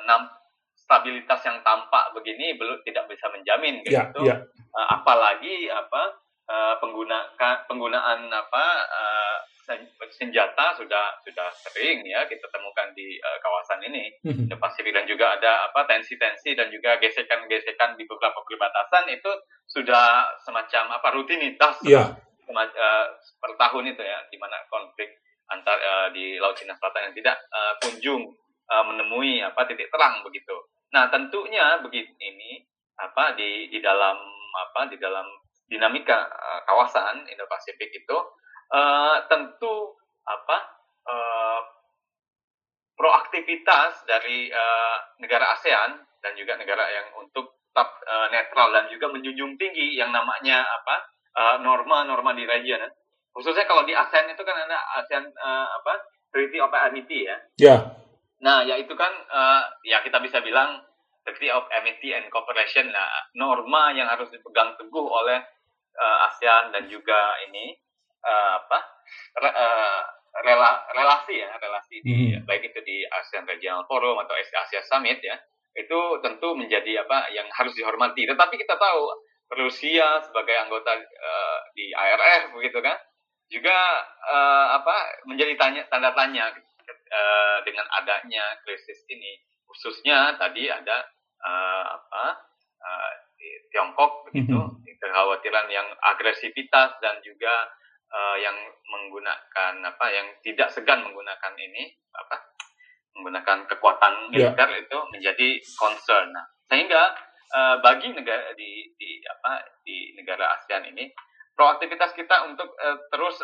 nam, 0.08 0.24
stabilitas 0.86 1.42
yang 1.44 1.60
tampak 1.66 2.14
begini 2.16 2.56
belum 2.56 2.80
tidak 2.86 3.10
bisa 3.10 3.28
menjamin 3.34 3.82
iya, 3.84 4.08
gitu. 4.08 4.24
Yeah, 4.24 4.40
yeah. 4.40 4.72
Uh, 4.72 4.88
apalagi 5.02 5.68
apa 5.68 6.14
uh, 6.46 6.76
penggunaan 6.78 7.66
penggunaan 7.66 8.30
apa 8.30 8.66
uh, 8.86 9.38
senjata 10.14 10.78
sudah 10.78 11.18
sudah 11.24 11.50
sering 11.54 12.06
ya 12.06 12.26
kita 12.30 12.46
temukan 12.52 12.92
di 12.94 13.18
uh, 13.22 13.38
kawasan 13.42 13.82
ini 13.86 14.12
mm-hmm. 14.22 14.48
di 14.50 14.56
Pasifik 14.58 14.94
dan 14.94 15.06
juga 15.10 15.38
ada 15.38 15.70
apa 15.70 15.88
tensi-tensi 15.90 16.54
dan 16.54 16.70
juga 16.70 16.98
gesekan-gesekan 17.02 17.98
di 17.98 18.04
beberapa 18.06 18.42
perbatasan 18.44 19.10
itu 19.10 19.32
sudah 19.66 20.38
semacam 20.46 21.00
apa 21.02 21.08
rutinitas 21.16 21.82
yeah. 21.86 22.14
uh, 22.52 23.06
per 23.42 23.52
tahun 23.58 23.96
itu 23.96 24.02
ya 24.04 24.20
di 24.30 24.38
mana 24.38 24.58
konflik 24.70 25.10
antar 25.50 25.78
uh, 25.78 26.08
di 26.14 26.42
Laut 26.42 26.58
Cina 26.58 26.74
Selatan 26.78 27.12
yang 27.12 27.16
tidak 27.16 27.38
uh, 27.54 27.74
kunjung 27.82 28.24
uh, 28.70 28.84
menemui 28.86 29.42
apa 29.46 29.70
titik 29.70 29.90
terang 29.94 30.26
begitu. 30.26 30.56
Nah 30.94 31.10
tentunya 31.14 31.82
begini 31.82 32.14
ini 32.18 32.52
apa 32.98 33.36
di 33.38 33.70
di 33.70 33.84
dalam 33.84 34.18
apa 34.56 34.88
di 34.90 34.98
dalam 34.98 35.28
dinamika 35.66 36.30
uh, 36.30 36.62
kawasan 36.70 37.26
Indo-Pasifik 37.26 37.92
itu 37.92 38.18
uh, 38.72 39.18
tentu 39.28 39.98
apa 40.26 40.58
uh, 41.06 41.62
proaktivitas 42.96 44.08
dari 44.08 44.50
uh, 44.50 44.98
negara 45.22 45.54
ASEAN 45.58 46.00
dan 46.24 46.34
juga 46.40 46.58
negara 46.58 46.88
yang 46.90 47.08
untuk 47.22 47.60
tetap 47.76 47.92
uh, 48.08 48.32
netral 48.32 48.72
dan 48.72 48.88
juga 48.88 49.12
menjunjung 49.12 49.60
tinggi 49.60 50.00
yang 50.00 50.16
namanya 50.16 50.64
apa 50.64 51.12
norma-norma 51.60 52.32
uh, 52.32 52.38
di 52.40 52.48
region 52.48 52.80
khususnya 53.36 53.68
kalau 53.68 53.84
di 53.84 53.92
ASEAN 53.92 54.32
itu 54.32 54.40
kan 54.48 54.56
ada 54.56 54.80
ASEAN 55.04 55.28
uh, 55.28 55.68
apa 55.84 55.94
Treaty 56.32 56.60
of 56.60 56.72
Amity 56.72 57.28
ya. 57.28 57.32
Ya. 57.32 57.40
Yeah. 57.60 57.80
Nah, 58.44 58.64
ya 58.68 58.76
itu 58.80 58.96
kan 58.96 59.12
uh, 59.28 59.64
ya 59.84 60.04
kita 60.04 60.24
bisa 60.24 60.40
bilang 60.40 60.84
Treaty 61.28 61.52
of 61.52 61.68
Amity 61.72 62.16
and 62.16 62.32
Cooperation 62.32 62.92
nah 62.96 63.08
norma 63.36 63.92
yang 63.92 64.08
harus 64.08 64.32
dipegang 64.32 64.80
teguh 64.80 65.08
oleh 65.08 65.44
uh, 66.00 66.28
ASEAN 66.32 66.72
dan 66.72 66.88
juga 66.88 67.36
ini 67.52 67.76
uh, 68.26 68.54
apa 68.66 68.80
re, 69.40 69.50
uh, 69.54 70.02
rela, 70.42 70.72
relasi 70.92 71.40
ya 71.40 71.54
relasi 71.62 71.96
di 72.02 72.36
hmm. 72.36 72.44
baik 72.50 72.74
itu 72.74 72.80
di 72.84 73.06
ASEAN 73.08 73.46
Regional 73.48 73.86
Forum 73.86 74.20
atau 74.26 74.36
Asia 74.36 74.82
Summit 74.90 75.22
ya 75.22 75.38
itu 75.76 76.00
tentu 76.24 76.56
menjadi 76.56 77.04
apa 77.04 77.28
yang 77.36 77.52
harus 77.52 77.76
dihormati. 77.76 78.24
Tetapi 78.24 78.56
kita 78.56 78.80
tahu 78.80 79.12
Rusia 79.60 80.24
sebagai 80.24 80.56
anggota 80.56 80.96
uh, 80.96 81.60
di 81.76 81.92
IRF 81.92 82.56
begitu 82.56 82.80
kan 82.82 82.98
juga 83.52 83.78
uh, 84.26 84.82
apa 84.82 85.22
menjadi 85.30 85.54
tanya, 85.60 85.82
tanda 85.92 86.16
tanya 86.18 86.50
uh, 86.50 87.58
dengan 87.62 87.86
adanya 88.02 88.58
krisis 88.66 89.06
ini 89.06 89.38
khususnya 89.70 90.34
tadi 90.42 90.66
ada 90.72 91.06
uh, 91.46 91.86
apa 92.02 92.24
uh, 92.82 93.14
Tiongkok 93.70 94.32
begitu 94.32 94.58
mm-hmm. 94.58 94.98
kekhawatiran 94.98 95.68
yang 95.70 95.86
agresivitas 96.02 96.98
dan 97.04 97.22
juga 97.22 97.70
uh, 98.12 98.38
yang 98.38 98.58
menggunakan 98.86 99.74
apa 99.82 100.06
yang 100.12 100.28
tidak 100.46 100.70
segan 100.70 101.02
menggunakan 101.06 101.54
ini 101.58 101.94
apa 102.14 102.56
menggunakan 103.16 103.64
kekuatan 103.72 104.14
ya. 104.36 104.52
militer 104.52 104.70
yeah. 104.70 104.82
itu 104.84 104.98
menjadi 105.12 105.50
concern. 105.80 106.36
Nah, 106.36 106.46
sehingga 106.68 107.16
uh, 107.56 107.76
bagi 107.80 108.12
negara 108.12 108.52
di, 108.54 108.92
di 109.00 109.24
apa 109.24 109.64
di 109.88 110.12
negara 110.20 110.52
ASEAN 110.60 110.92
ini 110.92 111.08
proaktivitas 111.56 112.12
kita 112.12 112.52
untuk 112.52 112.76
uh, 112.76 113.00
terus 113.08 113.40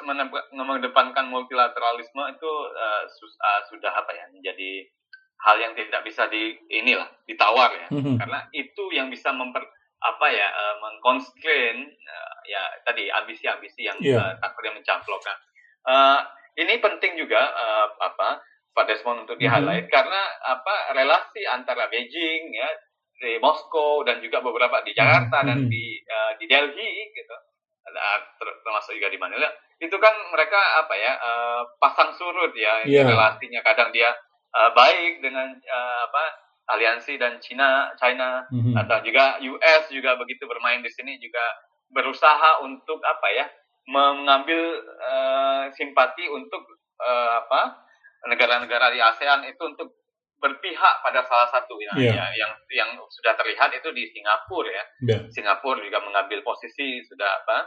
mengedepankan 0.52 1.32
multilateralisme 1.32 2.24
itu 2.36 2.52
uh, 2.76 3.08
sus, 3.08 3.34
uh, 3.40 3.64
sudah 3.72 3.92
apa 3.96 4.12
ya 4.12 4.28
menjadi 4.36 4.84
hal 5.42 5.58
yang 5.58 5.74
tidak 5.74 6.04
bisa 6.06 6.28
di 6.28 6.54
inilah 6.70 7.08
ditawar 7.26 7.72
ya 7.74 7.88
mm 7.90 8.02
-hmm. 8.04 8.16
karena 8.20 8.40
itu 8.54 8.84
yang 8.94 9.10
bisa 9.10 9.32
memper 9.34 9.64
apa 10.02 10.28
ya 10.34 10.48
uh, 10.50 10.76
mengkonstrain 10.82 11.78
uh, 11.86 12.36
ya 12.50 12.62
tadi 12.82 13.08
ambisi-ambisi 13.14 13.86
yang 13.86 13.98
yeah. 14.02 14.18
uh, 14.18 14.34
takutnya 14.42 14.74
mencaplokkan. 14.74 15.38
Uh, 15.86 16.20
ini 16.58 16.82
penting 16.82 17.18
juga 17.22 17.42
uh, 17.42 17.88
apa 18.02 18.42
Pak 18.72 18.86
Desmond 18.88 19.28
untuk 19.28 19.38
di 19.38 19.46
highlight 19.46 19.88
mm-hmm. 19.88 19.96
karena 19.96 20.22
apa 20.48 20.96
relasi 20.96 21.44
antara 21.46 21.92
Beijing 21.92 22.56
ya 22.56 22.70
di 23.22 23.38
Moskow 23.38 24.02
dan 24.02 24.24
juga 24.24 24.42
beberapa 24.42 24.82
di 24.82 24.96
Jakarta 24.98 25.44
mm-hmm. 25.44 25.50
dan 25.50 25.60
di 25.70 25.86
uh, 26.02 26.32
di 26.42 26.46
Delhi 26.50 26.92
gitu 27.14 27.36
termasuk 28.64 28.96
juga 28.96 29.12
di 29.12 29.20
Manila 29.20 29.50
itu 29.82 29.98
kan 29.98 30.14
mereka 30.32 30.86
apa 30.86 30.94
ya 30.96 31.14
uh, 31.18 31.62
pasang 31.82 32.14
surut 32.16 32.54
ya 32.54 32.86
yeah. 32.88 33.04
relasinya 33.04 33.60
kadang 33.66 33.90
dia 33.92 34.14
uh, 34.54 34.72
baik 34.72 35.20
dengan 35.20 35.52
uh, 35.52 36.00
apa 36.08 36.24
aliansi 36.70 37.18
dan 37.18 37.42
Cina, 37.42 37.92
China 37.98 38.46
mm-hmm. 38.52 38.76
atau 38.78 38.98
juga 39.02 39.42
US 39.42 39.84
juga 39.90 40.16
begitu 40.20 40.46
bermain 40.46 40.80
di 40.86 40.92
sini 40.94 41.18
juga 41.18 41.42
berusaha 41.92 42.64
untuk 42.64 43.02
apa 43.04 43.28
ya 43.34 43.46
mengambil 43.90 44.80
uh, 45.02 45.68
simpati 45.74 46.30
untuk 46.30 46.64
uh, 47.02 47.44
apa 47.44 47.82
negara-negara 48.30 48.94
di 48.94 49.00
ASEAN 49.02 49.50
itu 49.50 49.64
untuk 49.66 49.98
berpihak 50.42 51.06
pada 51.06 51.22
salah 51.30 51.50
satu 51.54 51.78
ya, 51.78 51.94
yeah. 52.02 52.18
ya 52.18 52.26
yang 52.34 52.52
yang 52.74 52.90
sudah 53.14 53.38
terlihat 53.38 53.70
itu 53.78 53.94
di 53.94 54.10
Singapura 54.10 54.74
ya. 54.74 54.86
Yeah. 55.06 55.22
Singapura 55.30 55.86
juga 55.86 56.02
mengambil 56.02 56.42
posisi 56.42 57.06
sudah 57.06 57.30
apa 57.46 57.58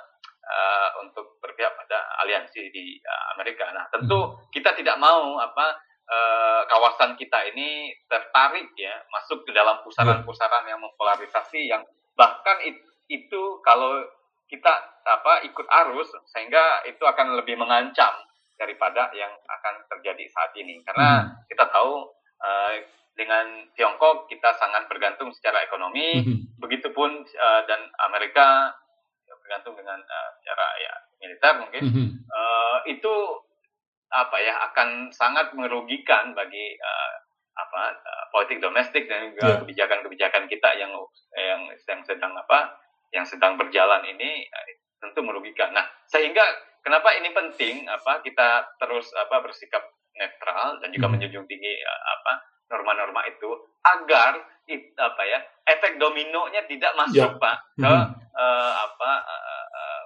uh, 0.42 0.90
untuk 1.07 1.38
berpihak 1.38 1.70
pada 1.70 1.98
aliansi 2.26 2.74
di 2.74 2.98
uh, 2.98 3.24
Amerika. 3.38 3.70
Nah, 3.70 3.87
tentu 3.94 4.18
mm-hmm. 4.18 4.50
kita 4.50 4.74
tidak 4.74 4.98
mau 4.98 5.38
apa 5.38 5.78
uh, 6.08 6.62
kawasan 6.68 7.16
kita 7.16 7.50
ini 7.54 7.92
tertarik 8.08 8.72
ya 8.76 8.94
masuk 9.12 9.44
ke 9.44 9.50
dalam 9.52 9.80
pusaran-pusaran 9.82 10.64
yang 10.68 10.80
mempolarisasi 10.80 11.68
yang 11.68 11.82
bahkan 12.14 12.60
it, 12.64 12.78
itu 13.10 13.60
kalau 13.64 14.04
kita 14.48 14.72
apa 15.04 15.44
ikut 15.48 15.66
arus 15.66 16.08
sehingga 16.30 16.84
itu 16.88 17.02
akan 17.04 17.36
lebih 17.40 17.56
mengancam 17.56 18.12
daripada 18.54 19.10
yang 19.12 19.32
akan 19.50 19.82
terjadi 19.90 20.24
saat 20.30 20.54
ini 20.56 20.78
karena 20.86 21.26
hmm. 21.26 21.50
kita 21.50 21.66
tahu 21.68 22.06
uh, 22.40 22.74
dengan 23.14 23.46
Tiongkok 23.78 24.26
kita 24.26 24.58
sangat 24.58 24.90
bergantung 24.90 25.30
secara 25.30 25.62
ekonomi, 25.62 26.22
Mhm. 26.22 26.58
begitupun 26.58 27.10
eh, 27.22 27.62
dan 27.70 27.80
Amerika 28.10 28.74
bergantung 29.44 29.78
dengan 29.78 29.98
eh, 30.02 30.28
secara 30.40 30.66
ya 30.82 30.94
militer 31.22 31.54
mungkin 31.62 31.82
Mhm. 31.84 32.06
Eh, 32.34 32.78
itu 32.98 33.14
apa 34.10 34.36
ya 34.38 34.54
akan 34.70 35.08
sangat 35.10 35.52
merugikan 35.52 36.32
bagi 36.32 36.74
eh, 36.74 37.14
apa 37.54 37.82
eh, 37.94 38.24
politik 38.30 38.58
domestik 38.58 39.06
dan 39.06 39.30
juga 39.30 39.42
Ya. 39.46 39.56
kebijakan-kebijakan 39.62 40.44
kita 40.46 40.70
yang 40.74 40.90
yang 41.34 41.60
yang 41.70 42.00
sedang 42.02 42.32
apa 42.34 42.78
yang 43.10 43.22
sedang 43.24 43.54
berjalan 43.54 44.02
ini 44.04 44.44
eh, 44.44 44.66
tentu 44.98 45.20
merugikan. 45.20 45.70
Nah, 45.70 45.84
sehingga 46.06 46.42
kenapa 46.80 47.14
ini 47.14 47.30
penting 47.30 47.84
apa 47.86 48.20
kita 48.20 48.64
terus 48.76 49.08
apa 49.14 49.40
bersikap 49.40 49.82
netral 50.14 50.78
dan 50.78 50.90
juga 50.90 51.06
Mhm. 51.06 51.12
menjunjung 51.18 51.46
tinggi 51.46 51.74
apa 51.84 52.32
norma-norma 52.70 53.26
itu 53.26 53.50
agar 53.82 54.40
it- 54.64 54.94
apa 54.96 55.22
ya 55.26 55.38
efek 55.68 55.98
dominonya 55.98 56.64
tidak 56.64 56.94
masuk 56.96 57.34
Ya. 57.34 57.38
Pak 57.38 57.56
ke 57.76 57.92
Mhm. 57.92 58.08
eh, 58.34 58.72
apa 58.80 59.10
eh, 59.20 59.64
eh, 59.74 60.02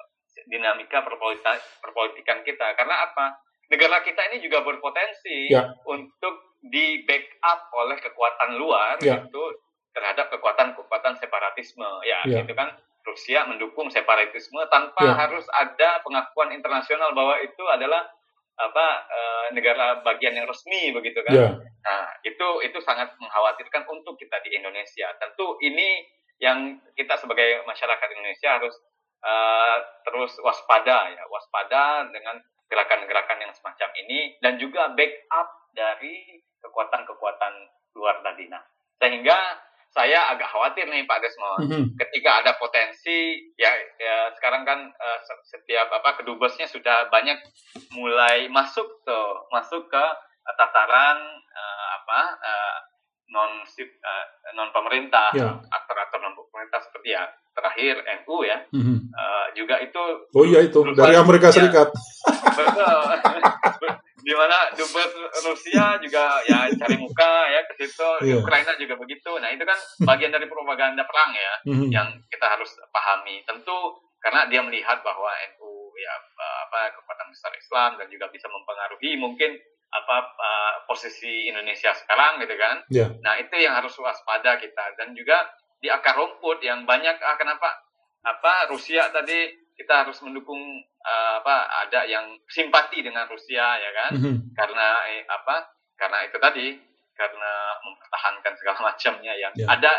dinamika 0.48 1.04
perpolitikan 1.80 2.40
kita 2.42 2.72
karena 2.74 3.04
apa 3.04 3.37
negara 3.68 4.00
kita 4.02 4.20
ini 4.33 4.40
juga 4.40 4.64
berpotensi 4.64 5.52
Ya. 5.52 5.72
untuk 5.85 6.59
di 6.64 7.04
backup 7.07 7.70
oleh 7.76 7.96
kekuatan 8.00 8.59
luar 8.59 8.98
Ya. 8.98 9.22
itu 9.22 9.42
terhadap 9.94 10.28
kekuatan-kekuatan 10.33 11.20
separatisme 11.20 11.87
ya 12.04 12.24
Ya. 12.26 12.42
itu 12.44 12.52
kan 12.52 12.74
Rusia 13.07 13.48
mendukung 13.48 13.88
separatisme 13.88 14.61
tanpa 14.68 15.00
Ya. 15.04 15.14
harus 15.16 15.44
ada 15.57 16.00
pengakuan 16.04 16.52
internasional 16.52 17.16
bahwa 17.16 17.40
itu 17.40 17.64
adalah 17.68 18.04
apa 18.59 18.87
eh, 19.07 19.46
negara 19.54 20.02
bagian 20.02 20.35
yang 20.35 20.50
resmi 20.50 20.90
begitu 20.90 21.22
kan 21.22 21.33
Ya. 21.33 21.48
Nah, 21.78 22.04
itu 22.26 22.48
itu 22.68 22.78
sangat 22.85 23.14
mengkhawatirkan 23.16 23.87
untuk 23.88 24.18
kita 24.18 24.42
di 24.44 24.52
Indonesia. 24.59 25.09
Tentu 25.22 25.57
ini 25.62 26.04
yang 26.42 26.76
kita 26.98 27.16
sebagai 27.16 27.64
masyarakat 27.64 28.09
Indonesia 28.12 28.59
harus 28.61 28.74
eh, 29.18 29.76
terus 30.04 30.37
waspada 30.42 31.11
ya, 31.11 31.22
waspada 31.31 32.07
dengan 32.12 32.38
gerakan-gerakan 32.68 33.38
yang 33.40 33.52
semacam 33.52 33.88
ini 33.98 34.37
dan 34.38 34.57
juga 34.57 34.92
backup 34.92 35.48
dari 35.72 36.40
kekuatan-kekuatan 36.61 37.52
luar 37.96 38.20
tadi. 38.22 38.46
Nah, 38.46 38.62
sehingga 38.96 39.37
saya 39.88 40.28
agak 40.28 40.52
khawatir 40.52 40.85
nih 40.85 41.09
Pak 41.09 41.18
Desmond 41.18 41.64
Mhm. 41.64 41.85
ketika 41.96 42.44
ada 42.44 42.52
potensi 42.61 43.40
ya, 43.57 43.72
ya 43.96 44.31
sekarang 44.37 44.62
kan 44.62 44.92
se- 45.24 45.44
setiap 45.48 45.88
apa 45.88 46.20
kedubesnya 46.20 46.68
sudah 46.68 47.09
banyak 47.09 47.40
mulai 47.96 48.52
masuk 48.52 48.85
tuh 49.02 49.48
masuk 49.48 49.88
ke 49.88 50.04
eh, 50.44 50.54
tataran 50.54 51.18
eh, 51.33 51.87
apa 51.96 52.20
eh, 52.37 52.76
non 53.28 53.64
eh, 53.64 54.24
non 54.52 54.68
pemerintah 54.70 55.33
Ya. 55.33 55.57
aktor-aktor 55.57 56.20
non 56.20 56.37
pemerintah 56.37 56.85
seperti 56.85 57.16
ya 57.16 57.24
terakhir 57.59 57.94
NU 58.23 58.37
ya 58.42 58.59
Mhm. 58.71 58.97
eh, 59.11 59.47
juga 59.53 59.75
itu 59.79 60.03
Oh 60.31 60.44
iya 60.44 60.62
itu 60.62 60.79
dari 60.94 61.14
Amerika 61.14 61.51
Ya. 61.51 61.55
Serikat. 61.59 61.88
betul 62.55 63.03
di 64.18 64.37
mana 64.37 64.68
dubes 64.77 65.12
Rusia 65.40 65.97
juga 65.99 66.25
ya 66.44 66.68
cari 66.71 66.97
muka 66.97 67.33
ya 67.49 67.61
ke 67.64 67.75
situ 67.79 68.09
Iya. 68.23 68.35
Ukraina 68.38 68.77
juga 68.77 68.94
begitu 68.94 69.31
nah 69.37 69.49
itu 69.49 69.64
kan 69.64 69.79
bagian 70.05 70.31
dari 70.31 70.44
propaganda 70.44 71.03
perang 71.03 71.33
ya 71.33 71.53
Mhm. 71.66 71.88
yang 71.88 72.09
kita 72.27 72.47
harus 72.47 72.68
pahami 72.88 73.40
tentu 73.42 73.79
karena 74.18 74.44
dia 74.47 74.61
melihat 74.61 75.01
bahwa 75.01 75.31
NU 75.49 75.71
ya 75.94 76.12
apa 76.37 76.92
kekuatan 76.92 77.29
besar 77.29 77.53
Islam 77.55 77.90
dan 77.97 78.07
juga 78.07 78.29
bisa 78.29 78.47
mempengaruhi 78.47 79.16
mungkin 79.16 79.57
apa 79.88 80.16
eh, 80.21 80.75
posisi 80.85 81.49
Indonesia 81.49 81.97
sekarang 81.97 82.37
gitu 82.38 82.53
kan 82.55 82.77
Ya. 82.92 83.09
nah 83.18 83.35
itu 83.35 83.55
yang 83.57 83.73
harus 83.73 83.97
waspada 83.97 84.61
kita 84.61 84.85
dan 84.94 85.16
juga 85.16 85.49
di 85.78 85.88
akar 85.88 86.14
rumput 86.14 86.58
yang 86.60 86.82
banyak 86.82 87.16
ah, 87.18 87.36
kenapa 87.36 87.70
apa 88.20 88.66
Rusia 88.68 89.08
tadi 89.08 89.46
kita 89.74 90.02
harus 90.04 90.18
mendukung 90.26 90.58
eh, 90.82 91.32
apa 91.38 91.86
ada 91.86 92.02
yang 92.04 92.34
simpati 92.50 92.98
dengan 93.00 93.30
Rusia 93.30 93.78
ya 93.78 93.90
kan 93.94 94.10
Mhm. 94.18 94.58
karena 94.58 94.86
eh, 95.06 95.22
apa 95.24 95.70
karena 95.94 96.26
itu 96.26 96.36
tadi 96.38 96.66
karena 97.14 97.52
mempertahankan 97.82 98.52
segala 98.54 98.78
macamnya 98.90 99.34
yang 99.34 99.54
Ya. 99.54 99.66
ada 99.70 99.92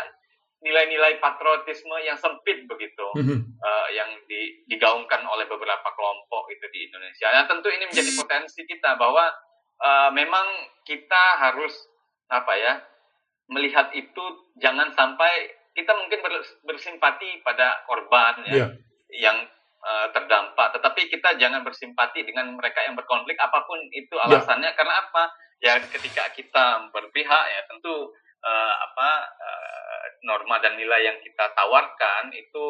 nilai-nilai 0.60 1.16
patriotisme 1.16 1.96
yang 2.04 2.20
sempit 2.20 2.68
begitu 2.68 3.08
Mhm. 3.16 3.38
eh, 3.56 3.88
yang 3.96 4.10
di- 4.28 4.68
digaungkan 4.68 5.24
oleh 5.24 5.48
beberapa 5.48 5.88
kelompok 5.90 6.52
itu 6.52 6.68
di 6.68 6.92
Indonesia. 6.92 7.32
Nah 7.32 7.48
tentu 7.48 7.72
ini 7.72 7.88
menjadi 7.88 8.12
potensi 8.14 8.68
kita 8.68 9.00
bahwa 9.00 9.32
eh, 9.80 10.10
memang 10.12 10.44
kita 10.84 11.40
harus 11.40 11.72
apa 12.28 12.52
ya 12.52 12.72
melihat 13.48 13.90
itu 13.90 14.22
jangan 14.60 14.92
sampai 14.92 15.56
kita 15.72 15.92
mungkin 15.94 16.18
ber- 16.20 16.58
bersimpati 16.66 17.40
pada 17.46 17.82
korban 17.86 18.42
ya 18.46 18.54
Ya. 18.54 18.66
yang 19.30 19.38
eh, 19.80 20.06
terdampak, 20.12 20.76
tetapi 20.76 21.08
kita 21.08 21.40
jangan 21.40 21.64
bersimpati 21.64 22.20
dengan 22.28 22.52
mereka 22.52 22.84
yang 22.84 22.92
berkonflik 22.94 23.38
apa 23.40 23.64
pun 23.64 23.80
itu 23.90 24.12
Ya. 24.12 24.28
alasannya 24.28 24.70
karena 24.76 24.94
apa? 25.08 25.22
Ya 25.60 25.76
ketika 25.80 26.28
kita 26.36 26.88
berpihak 26.92 27.44
ya 27.48 27.60
tentu 27.68 28.12
eh, 28.44 28.74
apa 28.76 29.08
eh, 29.40 30.04
norma 30.24 30.60
dan 30.60 30.76
nilai 30.76 31.00
yang 31.08 31.18
kita 31.24 31.48
tawarkan 31.56 32.28
itu 32.32 32.64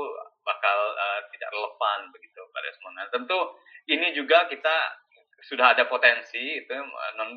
bakal 0.46 0.78
eh, 0.94 1.20
tidak 1.34 1.50
relevan 1.50 1.98
begitu 2.14 2.40
pada 2.54 2.68
semuanya. 2.78 3.10
Tentu 3.10 3.38
ini 3.90 4.14
juga 4.14 4.46
kita 4.46 4.74
sudah 5.40 5.72
ada 5.74 5.88
potensi 5.90 6.62
itu 6.62 6.70
non 7.18 7.30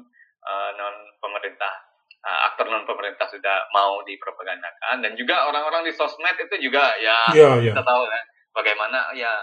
eh, 0.44 0.70
non 0.78 0.96
pemerintah 1.18 1.93
eh, 2.24 2.40
aktor 2.48 2.68
non 2.68 2.84
pemerintah 2.84 3.28
sudah 3.28 3.68
mau 3.70 4.00
dipropagandakan 4.02 5.04
dan 5.04 5.12
juga 5.14 5.44
orang-orang 5.46 5.84
di 5.84 5.92
sosmed 5.92 6.36
itu 6.36 6.56
juga 6.62 6.96
ya 6.98 7.18
Ya, 7.32 7.50
ya. 7.60 7.70
kita 7.70 7.82
tahu 7.82 8.04
kan 8.04 8.24
bagaimana 8.54 9.12
ya 9.14 9.34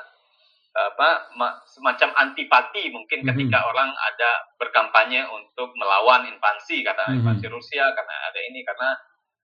apa 0.71 1.35
ma- 1.35 1.59
semacam 1.67 2.15
antipati 2.17 2.89
mungkin 2.89 3.21
Mhm. 3.21 3.29
ketika 3.29 3.59
orang 3.67 3.91
ada 3.91 4.31
berkampanye 4.55 5.27
untuk 5.27 5.75
melawan 5.75 6.23
invasi 6.25 6.81
kata 6.81 7.11
Mhm. 7.11 7.21
invasi 7.21 7.51
Rusia 7.51 7.91
karena 7.91 8.15
ada 8.25 8.39
ini 8.41 8.63
karena 8.63 8.95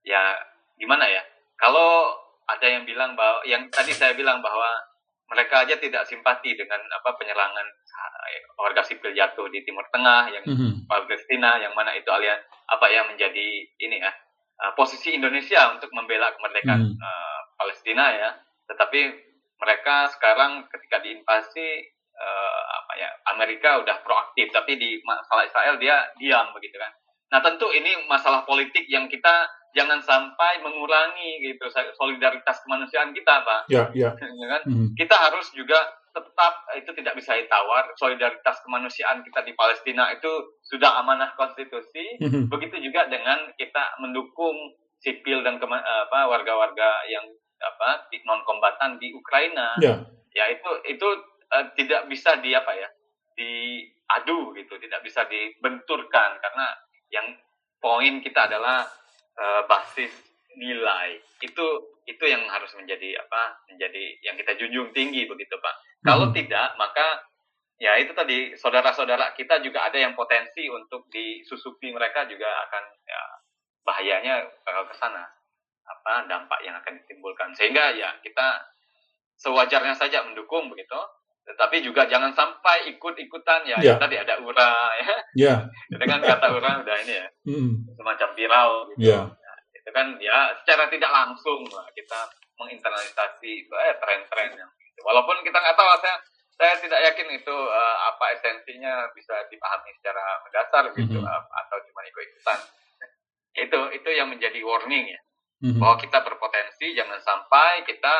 ya 0.01 0.39
gimana 0.79 1.03
ya 1.03 1.19
kalau 1.59 2.15
ada 2.47 2.63
yang 2.63 2.87
bilang 2.87 3.11
bahwa 3.13 3.43
yang 3.43 3.67
tadi 3.67 3.91
saya 3.91 4.15
bilang 4.15 4.39
bahwa 4.39 4.71
mereka 5.27 5.67
aja 5.67 5.75
tidak 5.75 6.07
simpati 6.07 6.55
dengan 6.55 6.79
apa 6.87 7.11
penyerangan 7.13 7.67
eh, 8.27 8.43
warga 8.55 8.79
sipil 8.79 9.11
jatuh 9.11 9.47
di 9.47 9.63
Timur 9.63 9.83
Tengah 9.87 10.31
yang 10.31 10.43
Mhm. 10.43 10.87
Palestina 10.87 11.59
yang 11.59 11.71
mana 11.71 11.91
itu 11.91 12.07
alian 12.07 12.39
apa 12.67 12.85
ya 12.87 13.07
menjadi 13.07 13.47
ini 13.79 13.97
ya 13.97 14.11
uh, 14.59 14.73
posisi 14.75 15.11
Indonesia 15.11 15.73
untuk 15.73 15.89
membela 15.91 16.31
kemerdekaan 16.35 16.81
Hmm. 16.83 16.95
uh, 16.99 17.39
Palestina 17.55 18.11
ya 18.13 18.29
tetapi 18.67 19.01
mereka 19.57 20.11
sekarang 20.13 20.67
ketika 20.69 21.01
diinvasi 21.01 21.67
uh, 22.13 22.61
apa 22.77 22.93
ya 22.95 23.09
Amerika 23.33 23.81
udah 23.81 24.03
proaktif 24.03 24.51
tapi 24.51 24.75
di 24.75 25.01
masalah 25.01 25.47
Israel 25.47 25.79
dia 25.79 25.97
diam 26.15 26.53
begitu 26.53 26.77
kan 26.77 26.91
nah 27.27 27.39
tentu 27.41 27.67
ini 27.71 28.07
masalah 28.07 28.43
politik 28.43 28.87
yang 28.87 29.07
kita 29.07 29.47
jangan 29.75 29.99
sampai 29.99 30.63
mengurangi 30.63 31.43
gitu 31.43 31.67
solidaritas 31.93 32.63
kemanusiaan 32.63 33.11
kita 33.11 33.43
pak 33.43 33.61
Ya, 33.67 33.91
ya. 33.93 34.15
Ya 34.41 34.47
kan 34.47 34.61
Mhm. 34.65 34.95
kita 34.95 35.15
harus 35.15 35.51
juga 35.51 35.77
tetap 36.21 36.53
itu 36.77 36.91
tidak 36.97 37.13
bisa 37.17 37.35
ditawar. 37.37 37.91
Solidaritas 37.97 38.61
kemanusiaan 38.63 39.21
kita 39.25 39.43
di 39.43 39.53
Palestina 39.53 40.09
itu 40.13 40.29
sudah 40.65 41.01
amanah 41.01 41.33
konstitusi. 41.37 42.17
Mhm. 42.21 42.49
begitu 42.49 42.79
juga 42.81 43.05
dengan 43.09 43.51
kita 43.55 43.97
mendukung 44.01 44.55
sipil 45.01 45.45
dan 45.45 45.61
kema- 45.61 45.83
apa 45.83 46.25
warga-warga 46.25 47.05
yang 47.09 47.25
apa 47.57 48.09
non 48.25 48.41
kombatan 48.45 49.01
di 49.01 49.13
Ukraina. 49.13 49.77
Ya. 49.81 50.01
ya 50.33 50.45
itu 50.53 50.69
itu 50.89 51.07
eh, 51.53 51.65
tidak 51.77 52.09
bisa 52.09 52.37
di 52.41 52.53
apa 52.53 52.73
ya 52.73 52.89
diadu 53.37 54.53
gitu. 54.57 54.77
Tidak 54.77 55.01
bisa 55.01 55.25
dibenturkan 55.25 56.37
karena 56.41 56.67
yang 57.13 57.27
poin 57.81 58.21
kita 58.21 58.49
adalah 58.49 58.85
eh, 59.37 59.61
basis 59.65 60.13
nilai. 60.57 61.21
Itu 61.41 61.96
itu 62.07 62.23
yang 62.23 62.47
harus 62.47 62.71
menjadi 62.73 63.19
apa 63.19 63.59
menjadi 63.67 64.03
yang 64.23 64.39
kita 64.39 64.55
junjung 64.55 64.95
tinggi 64.95 65.27
begitu 65.27 65.59
pak 65.59 65.75
kalau 66.01 66.31
Mhm. 66.31 66.35
tidak 66.39 66.73
maka 66.79 67.21
ya 67.77 67.99
itu 67.99 68.15
tadi 68.15 68.55
saudara-saudara 68.55 69.35
kita 69.35 69.59
juga 69.61 69.85
ada 69.85 69.99
yang 69.99 70.15
potensi 70.15 70.65
untuk 70.71 71.05
disusupi 71.11 71.91
mereka 71.91 72.23
juga 72.25 72.47
akan 72.65 72.83
ya 73.03 73.21
bahayanya 73.83 74.33
bakal 74.63 74.87
ke 74.87 74.95
sana 74.95 75.23
apa 75.87 76.27
dampak 76.27 76.59
yang 76.63 76.75
akan 76.79 76.99
ditimbulkan 76.99 77.51
sehingga 77.53 77.91
ya 77.93 78.15
kita 78.19 78.59
sewajarnya 79.37 79.93
saja 79.93 80.23
mendukung 80.25 80.67
begitu 80.67 80.97
tetapi 81.47 81.79
juga 81.79 82.03
jangan 82.11 82.35
sampai 82.35 82.91
ikut-ikutan 82.91 83.63
ya, 83.63 83.79
Ya. 83.79 83.95
tadi 83.95 84.19
ada 84.19 84.35
ura 84.43 84.73
ya 84.99 85.15
Ya. 85.47 85.55
dengan 85.87 86.19
kata 86.19 86.51
ura 86.51 86.83
udah 86.83 86.97
ini 87.07 87.13
ya 87.15 87.27
Mhm. 87.47 87.71
semacam 87.95 88.29
viral 88.35 88.71
gitu 88.91 89.07
Ya. 89.11 89.21
Itu 89.87 89.95
kan 89.95 90.19
ya 90.19 90.51
secara 90.59 90.91
tidak 90.91 91.07
langsung 91.07 91.63
lah 91.71 91.87
kita 91.95 92.27
menginternalisasi 92.59 93.71
eh, 93.71 93.95
tren-tren 94.03 94.51
yang 94.51 94.67
gitu. 94.83 94.99
walaupun 95.07 95.39
kita 95.41 95.55
nggak 95.55 95.79
tahu 95.79 95.87
saya 96.03 96.19
saya 96.59 96.73
tidak 96.83 96.99
yakin 97.07 97.39
itu 97.39 97.55
eh, 97.55 97.97
apa 98.03 98.25
esensinya 98.35 99.07
bisa 99.15 99.47
dipahami 99.47 99.95
secara 99.95 100.43
mendasar 100.43 100.83
gitu 100.91 101.15
Mhm. 101.15 101.23
eh, 101.23 101.41
atau 101.55 101.77
cuma 101.87 102.03
ikut-ikutan 102.03 102.59
itu 103.55 103.79
itu 103.95 104.09
yang 104.11 104.27
menjadi 104.27 104.59
warning 104.59 105.07
ya 105.07 105.21
Mhm. 105.63 105.79
bahwa 105.79 105.95
kita 105.95 106.19
berpotensi 106.19 106.91
jangan 106.91 107.23
sampai 107.23 107.87
kita 107.87 108.15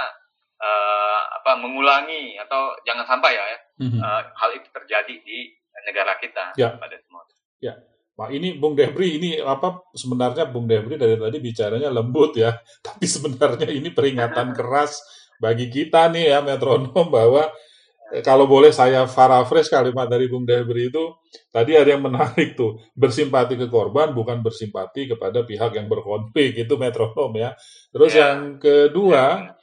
eh, 0.58 1.20
apa 1.36 1.54
mengulangi 1.60 2.40
atau 2.40 2.74
jangan 2.82 3.04
sampai 3.06 3.36
ya 3.36 3.46
Mhm. 3.78 4.00
eh, 4.00 4.22
hal 4.34 4.50
itu 4.56 4.72
terjadi 4.72 5.16
di 5.20 5.52
negara 5.84 6.16
kita 6.18 6.56
Ya. 6.56 6.74
pada 6.74 6.96
semua. 6.98 7.22
Wah 8.18 8.30
ini 8.34 8.58
Bung 8.58 8.74
Debri 8.74 9.22
ini 9.22 9.38
apa 9.38 9.86
sebenarnya 9.94 10.50
Bung 10.50 10.66
Debri 10.66 10.98
dari 10.98 11.16
tadi 11.22 11.38
bicaranya 11.38 11.90
lembut 11.94 12.34
ya, 12.38 12.52
tapi 12.86 13.06
sebenarnya 13.06 13.70
ini 13.70 13.94
peringatan 13.94 14.58
keras 14.58 14.98
bagi 15.38 15.70
kita 15.70 16.10
nih 16.10 16.34
ya 16.34 16.40
metronom 16.42 17.14
bahwa 17.14 17.46
eh, 18.14 18.24
kalau 18.26 18.46
boleh 18.50 18.74
saya 18.74 19.06
paraphrase 19.06 19.70
kalimat 19.70 20.10
dari 20.10 20.26
Bung 20.32 20.46
Debri 20.50 20.90
itu 20.90 21.04
tadi 21.54 21.78
ada 21.78 21.90
yang 21.94 22.04
menarik 22.06 22.58
tuh 22.58 22.80
bersimpati 22.98 23.54
ke 23.60 23.68
korban 23.70 24.12
bukan 24.18 24.42
bersimpati 24.42 25.12
kepada 25.14 25.46
pihak 25.46 25.78
yang 25.78 25.88
berkonflik 25.92 26.58
itu 26.66 26.74
metronom 26.80 27.32
ya. 27.38 27.54
Terus 27.94 28.12
Ya. 28.18 28.34
yang 28.34 28.58
kedua 28.58 29.54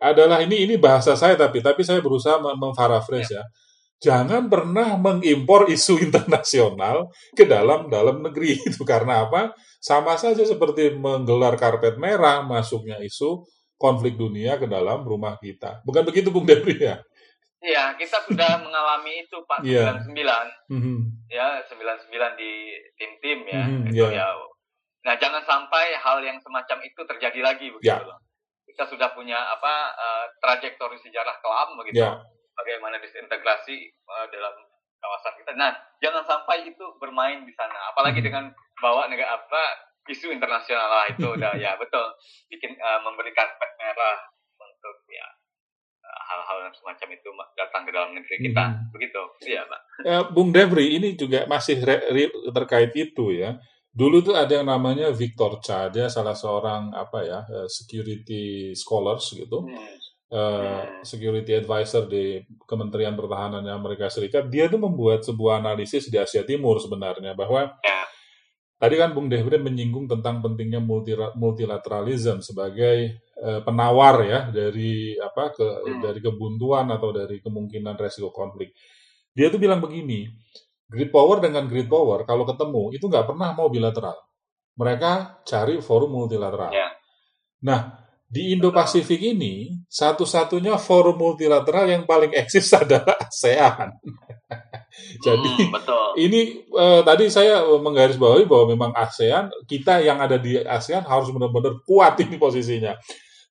adalah 0.00 0.42
ini 0.44 0.66
ini 0.68 0.74
bahasa 0.76 1.14
saya 1.16 1.34
tapi 1.38 1.62
tapi 1.64 1.80
saya 1.86 2.00
berusaha 2.04 2.36
mem- 2.42 2.58
memparaphrase 2.60 3.32
ya. 3.40 3.44
Jangan 4.02 4.50
pernah 4.50 4.96
mengimpor 4.98 5.70
isu 5.70 6.00
internasional 6.06 7.12
ke 7.36 7.44
dalam 7.46 7.86
dalam 7.92 8.20
negeri 8.24 8.58
itu 8.68 8.82
karena 8.82 9.26
apa? 9.28 9.54
Sama 9.78 10.16
saja 10.16 10.42
seperti 10.42 10.96
menggelar 10.96 11.54
karpet 11.60 12.00
merah 12.00 12.40
masuknya 12.42 12.98
isu 13.04 13.44
konflik 13.76 14.16
dunia 14.16 14.56
ke 14.56 14.64
dalam 14.64 15.04
rumah 15.04 15.36
kita. 15.38 15.84
Bukan 15.84 16.06
begitu 16.08 16.32
Bung 16.32 16.48
Depri 16.48 16.78
ya? 16.80 17.02
Iya, 17.64 17.96
kita 17.96 18.20
sudah 18.28 18.60
mengalami 18.64 19.24
itu 19.24 19.36
Pak 19.44 19.64
Iya. 19.64 19.96
99 20.04 20.48
Mhm. 20.72 20.96
ya 21.32 21.60
99 21.68 22.36
di 22.36 22.52
tim-tim 23.00 23.38
ya. 23.48 23.64
Mhm, 23.64 23.84
itu 23.92 24.04
iya. 24.08 24.24
ya. 24.24 24.28
Nah, 25.04 25.14
jangan 25.20 25.44
sampai 25.44 25.96
hal 26.00 26.24
yang 26.24 26.40
semacam 26.40 26.80
itu 26.80 27.00
terjadi 27.04 27.40
lagi 27.44 27.68
begitu 27.68 28.04
loh. 28.04 28.16
Kita 28.64 28.88
sudah 28.88 29.12
punya 29.12 29.36
apa 29.36 29.92
eh, 29.92 30.24
trajektori 30.40 30.96
sejarah 30.96 31.36
kelam 31.44 31.68
begitu. 31.80 32.00
Ya. 32.04 32.20
Bagaimana 32.54 32.96
disintegrasi 32.98 33.76
eh, 33.90 34.26
dalam 34.30 34.54
kawasan 34.98 35.34
kita. 35.36 35.52
Nah, 35.54 35.72
jangan 36.00 36.24
sampai 36.24 36.64
itu 36.64 36.84
bermain 36.96 37.44
di 37.44 37.52
sana. 37.52 37.92
Apalagi 37.92 38.22
Mhm. 38.22 38.26
dengan 38.26 38.44
bawa 38.80 39.04
negara 39.06 39.36
apa 39.36 39.62
isu 40.04 40.28
internasional 40.30 40.84
lah 40.86 41.04
itu 41.08 41.24
udah 41.24 41.52
ya 41.64 41.76
betul 41.76 42.04
bikin 42.48 42.72
eh, 42.72 43.00
memberi 43.00 43.32
karpet 43.32 43.70
merah 43.76 44.16
untuk 44.56 44.96
ya 45.08 45.28
eh, 46.00 46.20
hal-hal 46.28 46.58
yang 46.68 46.74
semacam 46.76 47.08
itu 47.12 47.28
datang 47.54 47.82
ke 47.84 47.90
dalam 47.92 48.10
negeri 48.16 48.36
kita. 48.40 48.64
Mhm. 48.64 48.80
Begitu. 48.92 49.22
Iya, 49.44 49.62
Pak. 49.66 49.80
Eh, 50.04 50.22
Bung 50.32 50.50
Devri 50.52 50.96
ini 50.96 51.16
juga 51.16 51.44
masih 51.44 51.80
re- 51.80 52.08
re- 52.08 52.34
terkait 52.52 52.92
itu 52.96 53.32
ya. 53.34 53.56
Dulu 53.94 54.26
tuh 54.26 54.34
ada 54.34 54.50
yang 54.50 54.66
namanya 54.66 55.14
Victor 55.14 55.62
Cha, 55.62 55.86
dia 55.86 56.10
salah 56.10 56.34
seorang 56.34 56.90
apa 56.90 57.22
ya 57.22 57.46
security 57.70 58.74
scholars 58.74 59.30
gitu. 59.30 59.62
Hmm. 59.62 59.94
Eh, 60.34 60.82
security 61.06 61.54
advisor 61.54 62.10
di 62.10 62.42
Kementerian 62.66 63.14
Pertahanan 63.14 63.62
Amerika 63.70 64.10
Serikat, 64.10 64.50
dia 64.50 64.66
tuh 64.66 64.82
membuat 64.82 65.22
sebuah 65.22 65.62
analisis 65.62 66.10
di 66.10 66.18
Asia 66.18 66.42
Timur 66.42 66.82
sebenarnya 66.82 67.38
bahwa 67.38 67.70
Ya. 67.78 68.02
tadi 68.74 68.98
kan 68.98 69.14
Bung 69.14 69.30
Devri 69.30 69.56
menyinggung 69.62 70.10
tentang 70.10 70.42
pentingnya 70.42 70.82
multilateralism 71.38 72.42
sebagai 72.42 73.22
eh, 73.34 73.60
penawar 73.66 74.22
ya 74.24 74.40
dari 74.50 75.14
apa 75.18 75.50
ke 75.54 75.62
Hmm. 75.62 76.00
dari 76.02 76.18
kebuntuan 76.22 76.86
atau 76.90 77.10
dari 77.14 77.38
kemungkinan 77.42 77.94
resiko 77.98 78.30
konflik. 78.30 78.72
Dia 79.34 79.50
tuh 79.50 79.58
bilang 79.58 79.82
begini, 79.82 80.30
great 80.86 81.10
power 81.10 81.42
dengan 81.42 81.66
great 81.66 81.90
power 81.90 82.22
kalau 82.22 82.46
ketemu 82.46 82.94
itu 82.94 83.04
nggak 83.10 83.26
pernah 83.34 83.50
mau 83.54 83.66
bilateral. 83.70 84.14
Mereka 84.74 85.42
cari 85.46 85.78
forum 85.82 86.14
multilateral. 86.14 86.70
Ya. 86.74 86.90
Nah, 87.66 88.03
di 88.34 88.50
Indo-Pasifik 88.58 89.22
ini, 89.22 89.70
satu-satunya 89.86 90.74
forum 90.82 91.14
multilateral 91.14 91.86
yang 91.86 92.02
paling 92.02 92.34
eksis 92.34 92.66
adalah 92.82 93.14
ASEAN. 93.22 93.94
Jadi, 95.26 95.50
Hmm, 95.54 95.70
betul. 95.74 96.06
ini 96.18 96.40
eh, 96.66 97.00
tadi 97.06 97.30
saya 97.30 97.62
menggarisbawahi 97.62 98.46
bahwa 98.50 98.64
memang 98.74 98.90
ASEAN, 98.94 99.50
kita 99.70 100.02
yang 100.02 100.18
ada 100.18 100.34
di 100.38 100.58
ASEAN 100.58 101.06
harus 101.06 101.30
benar-benar 101.30 101.78
kuat 101.86 102.18
ini 102.22 102.34
posisinya. 102.38 102.98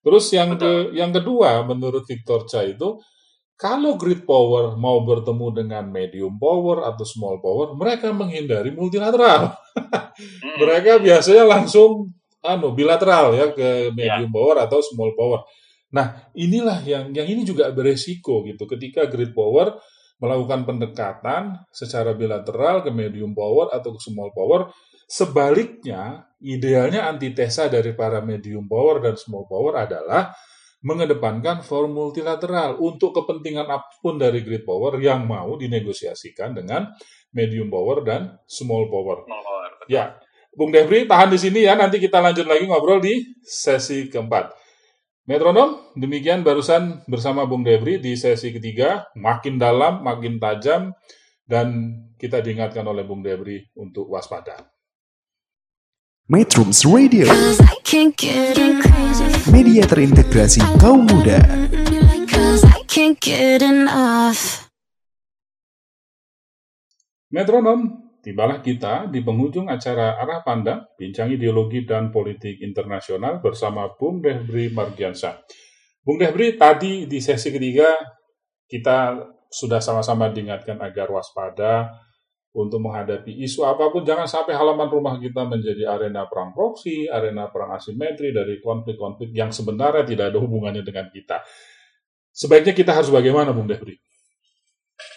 Terus 0.04 0.28
yang 0.36 0.60
ke 0.60 0.92
yang 0.92 1.12
kedua, 1.16 1.64
menurut 1.64 2.04
Victor 2.04 2.44
Cha 2.44 2.60
itu, 2.60 3.00
kalau 3.56 3.96
great 3.96 4.28
power 4.28 4.76
mau 4.76 5.00
bertemu 5.00 5.64
dengan 5.64 5.84
medium 5.88 6.36
power 6.36 6.84
atau 6.84 7.04
small 7.08 7.40
power, 7.40 7.72
mereka 7.72 8.12
menghindari 8.12 8.68
multilateral. 8.76 9.56
Hmm. 10.14 10.62
mereka 10.62 11.02
biasanya 11.02 11.42
langsung 11.42 12.14
anu 12.44 12.76
bilateral 12.76 13.32
ya 13.32 13.46
ke 13.56 13.90
medium 13.96 14.28
power 14.28 14.68
atau 14.68 14.84
small 14.84 15.16
power. 15.16 15.40
Nah, 15.96 16.28
inilah 16.36 16.84
yang 16.84 17.14
yang 17.16 17.24
ini 17.24 17.42
juga 17.46 17.72
beresiko 17.72 18.44
gitu 18.44 18.68
ketika 18.68 19.08
great 19.08 19.32
power 19.32 19.78
melakukan 20.20 20.66
pendekatan 20.68 21.64
secara 21.72 22.14
bilateral 22.14 22.84
ke 22.84 22.90
medium 22.92 23.32
power 23.32 23.72
atau 23.72 23.96
ke 23.96 24.00
small 24.02 24.30
power. 24.30 24.70
Sebaliknya, 25.04 26.32
idealnya 26.40 27.04
antitesa 27.08 27.68
dari 27.68 27.92
para 27.92 28.24
medium 28.24 28.64
power 28.64 29.04
dan 29.04 29.14
small 29.20 29.44
power 29.44 29.84
adalah 29.84 30.32
mengedepankan 30.84 31.64
forum 31.64 31.96
multilateral 31.96 32.76
untuk 32.80 33.16
kepentingan 33.16 33.64
apa 33.68 33.88
pun 34.04 34.20
dari 34.20 34.44
great 34.44 34.68
power 34.68 35.00
yang 35.00 35.24
mau 35.24 35.56
dinegosiasikan 35.56 36.56
dengan 36.56 36.92
medium 37.32 37.72
power 37.72 38.04
dan 38.04 38.36
small 38.44 38.88
power. 38.92 39.24
Molor, 39.24 39.70
betul. 39.80 39.88
Ya, 39.92 40.16
Bung 40.54 40.70
Debri 40.70 41.06
tahan 41.10 41.34
di 41.34 41.38
sini 41.38 41.66
ya. 41.66 41.74
Nanti 41.74 41.98
kita 41.98 42.22
lanjut 42.22 42.46
lagi 42.46 42.64
ngobrol 42.66 43.02
di 43.02 43.22
sesi 43.42 44.06
keempat. 44.06 44.54
Metronom, 45.24 45.96
demikian 45.96 46.44
barusan 46.44 47.00
bersama 47.08 47.48
Bung 47.48 47.64
Debri 47.64 47.96
di 47.96 48.12
sesi 48.12 48.52
ketiga. 48.52 49.08
Makin 49.16 49.56
dalam, 49.56 50.04
makin 50.04 50.36
tajam, 50.36 50.92
dan 51.48 51.96
kita 52.20 52.44
diingatkan 52.44 52.84
oleh 52.84 53.08
Bung 53.08 53.24
Debri 53.24 53.72
untuk 53.72 54.08
waspada. 54.12 54.68
Metrums 56.28 56.84
Radio, 56.88 57.28
media 59.52 59.84
terintegrasi 59.84 60.60
kaum 60.80 61.04
muda. 61.04 61.40
Metronom, 67.28 68.03
tibalah 68.24 68.64
kita 68.64 69.12
di 69.12 69.20
penghujung 69.20 69.68
acara 69.68 70.16
Arah 70.16 70.40
Pandang, 70.40 70.88
Bincang 70.96 71.28
Ideologi 71.28 71.84
dan 71.84 72.08
Politik 72.08 72.64
Internasional 72.64 73.44
bersama 73.44 73.92
Bung 73.92 74.24
Debri 74.24 74.72
Margiansa. 74.72 75.44
Bung 76.00 76.16
Debri, 76.16 76.56
tadi 76.56 77.04
di 77.04 77.20
sesi 77.20 77.52
ketiga 77.52 77.92
kita 78.64 79.20
sudah 79.52 79.84
sama-sama 79.84 80.32
diingatkan 80.32 80.80
agar 80.80 81.12
waspada 81.12 81.92
untuk 82.56 82.80
menghadapi 82.80 83.44
isu 83.44 83.68
apa 83.68 83.92
pun. 83.92 84.00
Jangan 84.00 84.24
sampai 84.24 84.56
halaman 84.56 84.88
rumah 84.88 85.20
kita 85.20 85.44
menjadi 85.44 85.84
arena 85.92 86.24
perang 86.24 86.56
proksi, 86.56 87.04
arena 87.12 87.52
perang 87.52 87.76
asimetri 87.76 88.32
dari 88.32 88.56
konflik-konflik 88.64 89.36
yang 89.36 89.52
sebenarnya 89.52 90.08
tidak 90.08 90.32
ada 90.32 90.38
hubungannya 90.40 90.80
dengan 90.80 91.12
kita. 91.12 91.44
Sebaiknya 92.34 92.72
kita 92.74 92.90
harus 92.96 93.12
bagaimana, 93.12 93.52
Bung 93.52 93.68
Debri? 93.68 93.94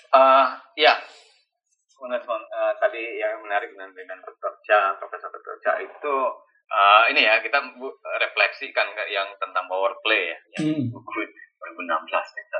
Eh, 0.07 0.47
ya, 0.81 0.93
teman-teman 2.07 2.39
eh, 2.39 2.73
tadi 2.79 3.03
yang 3.19 3.43
menarik 3.43 3.75
dengan 3.75 3.91
dengan 3.91 4.23
Dr. 4.23 4.63
Cha, 4.63 4.95
Profesor. 4.95 5.27
Cha 5.59 5.75
itu 5.83 6.15
eh, 6.71 7.03
ini 7.11 7.27
ya 7.27 7.43
kita 7.43 7.59
refleksikan 8.23 8.95
yang 9.11 9.27
tentang 9.35 9.67
power 9.67 9.99
play 9.99 10.31
ya, 10.31 10.37
yang 10.55 10.87
buku 10.87 11.27
2016 11.75 11.83
itu 12.39 12.59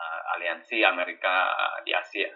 eh, 0.00 0.20
aliansi 0.32 0.76
Amerika 0.80 1.52
di 1.84 1.92
Asia. 1.92 2.32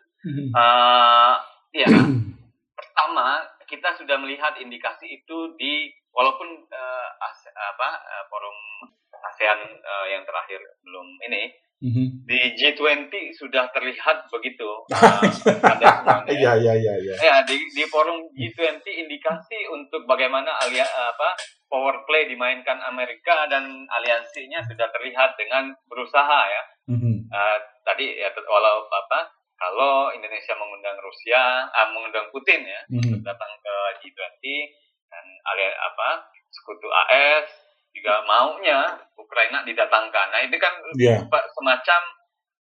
Eh, 0.52 1.34
ya, 1.80 1.88
pertama 2.76 3.40
kita 3.64 3.96
sudah 3.96 4.20
melihat 4.20 4.60
indikasi 4.60 5.08
itu 5.08 5.56
di 5.56 5.88
walaupun 6.12 6.68
eh, 6.68 7.08
ASE- 7.24 7.56
apa 7.56 7.88
eh, 8.04 8.24
forum 8.28 8.58
ASEAN 9.32 9.60
eh, 9.64 10.06
yang 10.12 10.28
terakhir 10.28 10.60
belum 10.84 11.08
ini 11.24 11.56
di 12.28 12.40
G20 12.60 13.08
sudah 13.32 13.72
terlihat 13.72 14.28
begitu 14.28 14.68
uh, 14.92 15.24
semuanya. 15.32 16.28
Iya, 16.28 16.52
iya, 16.60 16.74
iya, 16.76 16.94
iya. 17.00 17.14
ya 17.16 17.36
di, 17.48 17.56
di 17.72 17.84
forum 17.88 18.28
G20 18.36 18.84
indikasi 18.84 19.64
untuk 19.72 20.04
bagaimana 20.04 20.60
alia, 20.60 20.84
apa 20.84 21.40
power 21.72 22.04
play 22.04 22.28
dimainkan 22.28 22.84
Amerika 22.84 23.48
dan 23.48 23.64
aliansinya 23.88 24.60
sudah 24.68 24.92
terlihat 24.92 25.40
dengan 25.40 25.72
berusaha 25.88 26.40
ya 26.46 26.64
Mhm. 26.90 27.30
Uh, 27.30 27.58
tadi 27.86 28.18
ya 28.18 28.26
walau 28.50 28.82
apa 28.90 29.30
kalau 29.54 30.10
Indonesia 30.10 30.58
mengundang 30.58 30.98
Rusia 30.98 31.70
ah, 31.70 31.86
mengundang 31.94 32.26
Putin 32.34 32.66
ya 32.66 32.82
Mhm. 32.90 33.22
datang 33.22 33.52
ke 33.62 33.74
G20 34.02 34.42
dan 35.06 35.24
alia 35.54 35.70
apa 35.78 36.26
sekutu 36.50 36.90
AS 36.90 37.69
juga 37.90 38.22
maunya 38.24 38.98
Ukraina 39.18 39.66
didatangkan. 39.66 40.26
Nah 40.30 40.40
itu 40.46 40.56
kan 40.56 40.74
Iya. 40.96 41.26
Pak, 41.26 41.44
semacam 41.58 42.00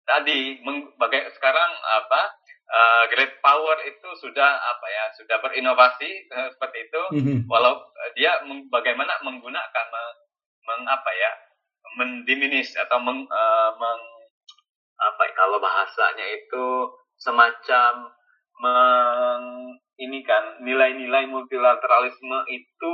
tadi 0.05 0.61
bagai 1.01 1.33
sekarang 1.33 1.71
apa 1.81 2.21
uh, 2.69 3.03
great 3.09 3.41
power 3.41 3.77
itu 3.85 4.09
sudah 4.21 4.51
apa 4.53 4.85
ya 4.85 5.05
sudah 5.17 5.38
berinovasi 5.41 6.29
uh, 6.29 6.49
seperti 6.53 6.77
itu 6.85 7.01
Mhm. 7.17 7.38
walau 7.49 7.81
uh, 7.81 8.09
dia 8.13 8.38
meng- 8.45 8.69
bagaimana 8.69 9.17
menggunakan 9.25 9.85
meng, 9.89 10.13
meng- 10.65 10.89
apa 10.89 11.09
ya 11.09 11.31
mendiminis 11.97 12.73
atau 12.77 13.01
meng, 13.01 13.25
uh, 13.25 13.69
meng- 13.77 14.13
apa 14.95 15.21
ya, 15.27 15.31
kalau 15.35 15.57
bahasanya 15.59 16.25
itu 16.38 16.65
semacam 17.17 18.13
meng 18.61 19.43
ini 19.95 20.23
kan 20.27 20.59
nilai-nilai 20.61 21.27
multilateralisme 21.27 22.39
itu 22.51 22.93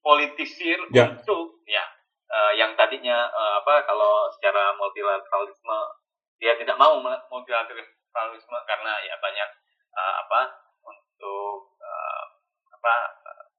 dipolitisir 0.00 0.80
Ya. 0.96 1.12
untuk 1.12 1.60
ya 1.68 1.84
uh, 2.32 2.52
yang 2.56 2.72
tadinya 2.74 3.28
uh, 3.28 3.60
apa 3.60 3.84
kalau 3.84 4.32
secara 4.32 4.72
multilateralisme 4.74 5.78
dia 6.40 6.56
tidak 6.56 6.80
mau 6.80 6.96
multilateralisme 7.28 8.58
karena 8.64 8.92
ya 9.04 9.14
banyak 9.20 9.48
uh, 9.92 10.14
apa 10.24 10.40
untuk 10.80 11.76
uh, 11.76 12.24
apa 12.72 12.94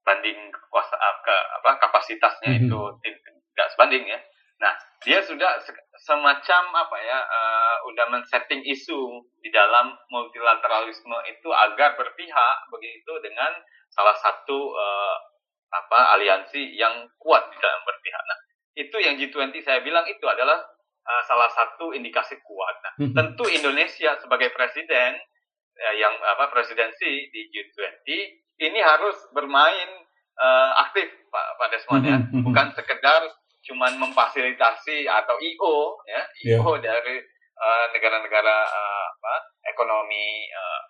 banding 0.01 0.49
kekuasaan 0.49 1.15
ke 1.21 1.35
apa 1.61 1.77
kapasitasnya 1.77 2.57
Mhm. 2.57 2.59
itu 2.65 2.79
ti- 3.05 3.21
tidak 3.53 3.69
sebanding 3.77 4.09
ya. 4.09 4.17
Nah, 4.57 4.73
dia 5.01 5.21
sudah 5.21 5.61
se- 5.61 5.77
semacam 6.01 6.63
apa 6.73 6.97
ya 7.01 7.19
uh, 7.21 7.75
udah 7.85 8.09
men-setting 8.09 8.65
isu 8.65 8.97
di 9.41 9.53
dalam 9.53 9.93
multilateralisme 10.09 11.17
itu 11.29 11.49
agar 11.53 11.93
berpihak 11.93 12.57
begitu 12.73 13.13
dengan 13.21 13.53
salah 13.93 14.17
satu 14.17 14.73
uh, 14.73 15.15
apa 15.71 15.99
aliansi 16.13 16.75
yang 16.75 17.07
kuat 17.15 17.47
di 17.47 17.57
dalam 17.57 17.81
berpihak. 17.81 18.21
Nah, 18.21 18.37
itu 18.73 18.97
yang 18.99 19.15
G20 19.15 19.55
saya 19.59 19.79
bilang 19.79 20.03
itu 20.05 20.23
adalah 20.23 20.59
uh, 21.01 21.21
salah 21.23 21.47
satu 21.49 21.91
indikasi 21.91 22.35
kuat. 22.41 22.75
Nah, 22.81 22.93
Mhm. 22.99 23.13
tentu 23.13 23.47
Indonesia 23.47 24.15
sebagai 24.17 24.51
presiden 24.51 25.15
eh, 25.73 25.95
yang 25.97 26.13
apa 26.21 26.51
presidensi 26.51 27.07
di 27.27 27.41
G20 27.47 28.07
ini 28.59 28.79
harus 28.79 29.15
bermain 29.31 29.89
eh, 30.33 30.71
aktif 30.77 31.07
Pak 31.27 31.45
Pak 31.57 31.67
Desmond 31.69 32.03
ya, 32.03 32.17
Mhm, 32.17 32.27
mhm. 32.33 32.43
bukan 32.43 32.67
sekedar 32.71 33.21
cuman 33.61 33.93
memfasilitasi 33.97 35.05
atau 35.05 35.35
IO 35.37 35.75
ya. 36.05 36.21
IO 36.45 36.75
dari 36.77 37.23
eh, 37.55 37.85
negara-negara 37.91 38.55
eh, 38.67 39.05
apa 39.09 39.33
ekonomi 39.65 40.25
eh, 40.45 40.81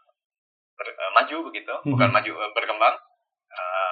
ber- 0.73 0.97
eh, 0.97 1.11
maju 1.13 1.37
begitu, 1.47 1.73
bukan 1.85 2.09
maju 2.09 2.31
eh, 2.33 2.51
berkembang. 2.51 2.95
Eh, 3.51 3.90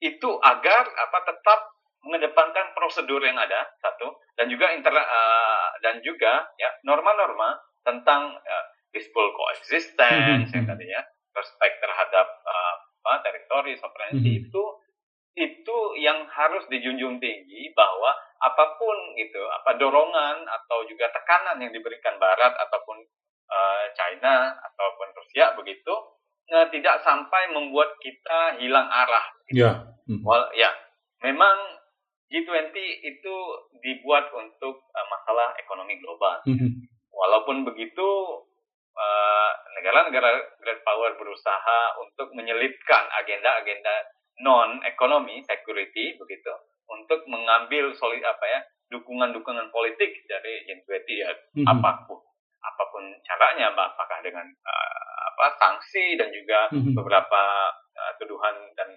itu 0.00 0.30
agar 0.40 0.84
apa 0.88 1.18
tetap 1.28 1.60
mengedepankan 2.00 2.72
prosedur 2.72 3.20
yang 3.20 3.36
ada 3.36 3.68
satu 3.84 4.16
dan 4.34 4.48
juga 4.48 4.72
inter 4.72 4.92
eh, 4.96 5.68
dan 5.84 6.00
juga 6.00 6.48
ya 6.56 6.72
norma-norma 6.82 7.60
tentang 7.84 8.40
eh, 8.40 8.64
peaceful 8.90 9.28
coexistence 9.36 10.48
yang 10.50 10.64
tadi 10.64 10.88
ya 10.88 11.02
respect 11.36 11.76
terhadap 11.78 12.26
eh, 12.26 12.74
apa 13.00 13.12
teritori 13.24 13.76
sovereignty 13.76 14.40
Mhm. 14.40 14.40
itu 14.48 14.64
itu 15.30 15.78
yang 16.02 16.26
harus 16.26 16.66
dijunjung 16.68 17.22
tinggi 17.22 17.70
bahwa 17.72 18.12
apa 18.40 18.76
pun 18.76 18.96
gitu 19.14 19.40
apa 19.52 19.78
dorongan 19.78 20.42
atau 20.42 20.84
juga 20.88 21.06
tekanan 21.12 21.60
yang 21.60 21.70
diberikan 21.70 22.16
Barat 22.16 22.56
ataupun 22.56 22.96
eh, 23.50 23.84
China 23.94 24.56
ataupun 24.56 25.08
Rusia 25.16 25.52
begitu 25.54 25.92
eh, 26.50 26.66
tidak 26.74 27.00
sampai 27.06 27.54
membuat 27.54 27.94
kita 28.02 28.58
hilang 28.58 28.90
arah 28.90 29.26
Ya. 29.50 29.70
Mhm. 30.06 30.22
Wal, 30.22 30.46
ya, 30.54 30.70
memang 31.26 31.82
G20 32.30 32.70
itu 33.02 33.34
dibuat 33.82 34.30
untuk 34.30 34.86
uh, 34.94 35.06
masalah 35.10 35.50
ekonomi 35.58 35.98
global. 35.98 36.38
Mhm. 36.46 36.86
Walaupun 37.10 37.66
begitu, 37.66 38.06
uh, 38.94 39.50
negara-negara 39.74 40.38
great 40.62 40.80
power 40.86 41.18
berusaha 41.18 41.80
untuk 41.98 42.30
menyelipkan 42.38 43.10
agenda-agenda 43.18 44.06
non 44.40 44.80
ekonomi 44.86 45.42
security 45.44 46.16
begitu 46.16 46.54
untuk 46.88 47.26
mengambil 47.28 47.92
solid 47.98 48.22
apa 48.24 48.44
ya 48.46 48.60
dukungan-dukungan 48.88 49.68
politik 49.68 50.10
dari 50.26 50.64
G20 50.70 51.08
ya 51.12 51.30
Mhm. 51.60 51.66
apa 51.66 51.90
pun 52.08 52.18
apa 52.60 52.82
pun 52.92 53.04
caranya 53.26 53.72
apakah 53.74 54.18
dengan 54.24 54.46
uh, 54.46 55.09
apa 55.40 55.56
sanksi 55.56 56.20
dan 56.20 56.28
juga 56.28 56.68
Mhm. 56.68 56.92
beberapa 56.92 57.42
uh, 57.96 58.12
tuduhan 58.20 58.52
dan 58.76 58.88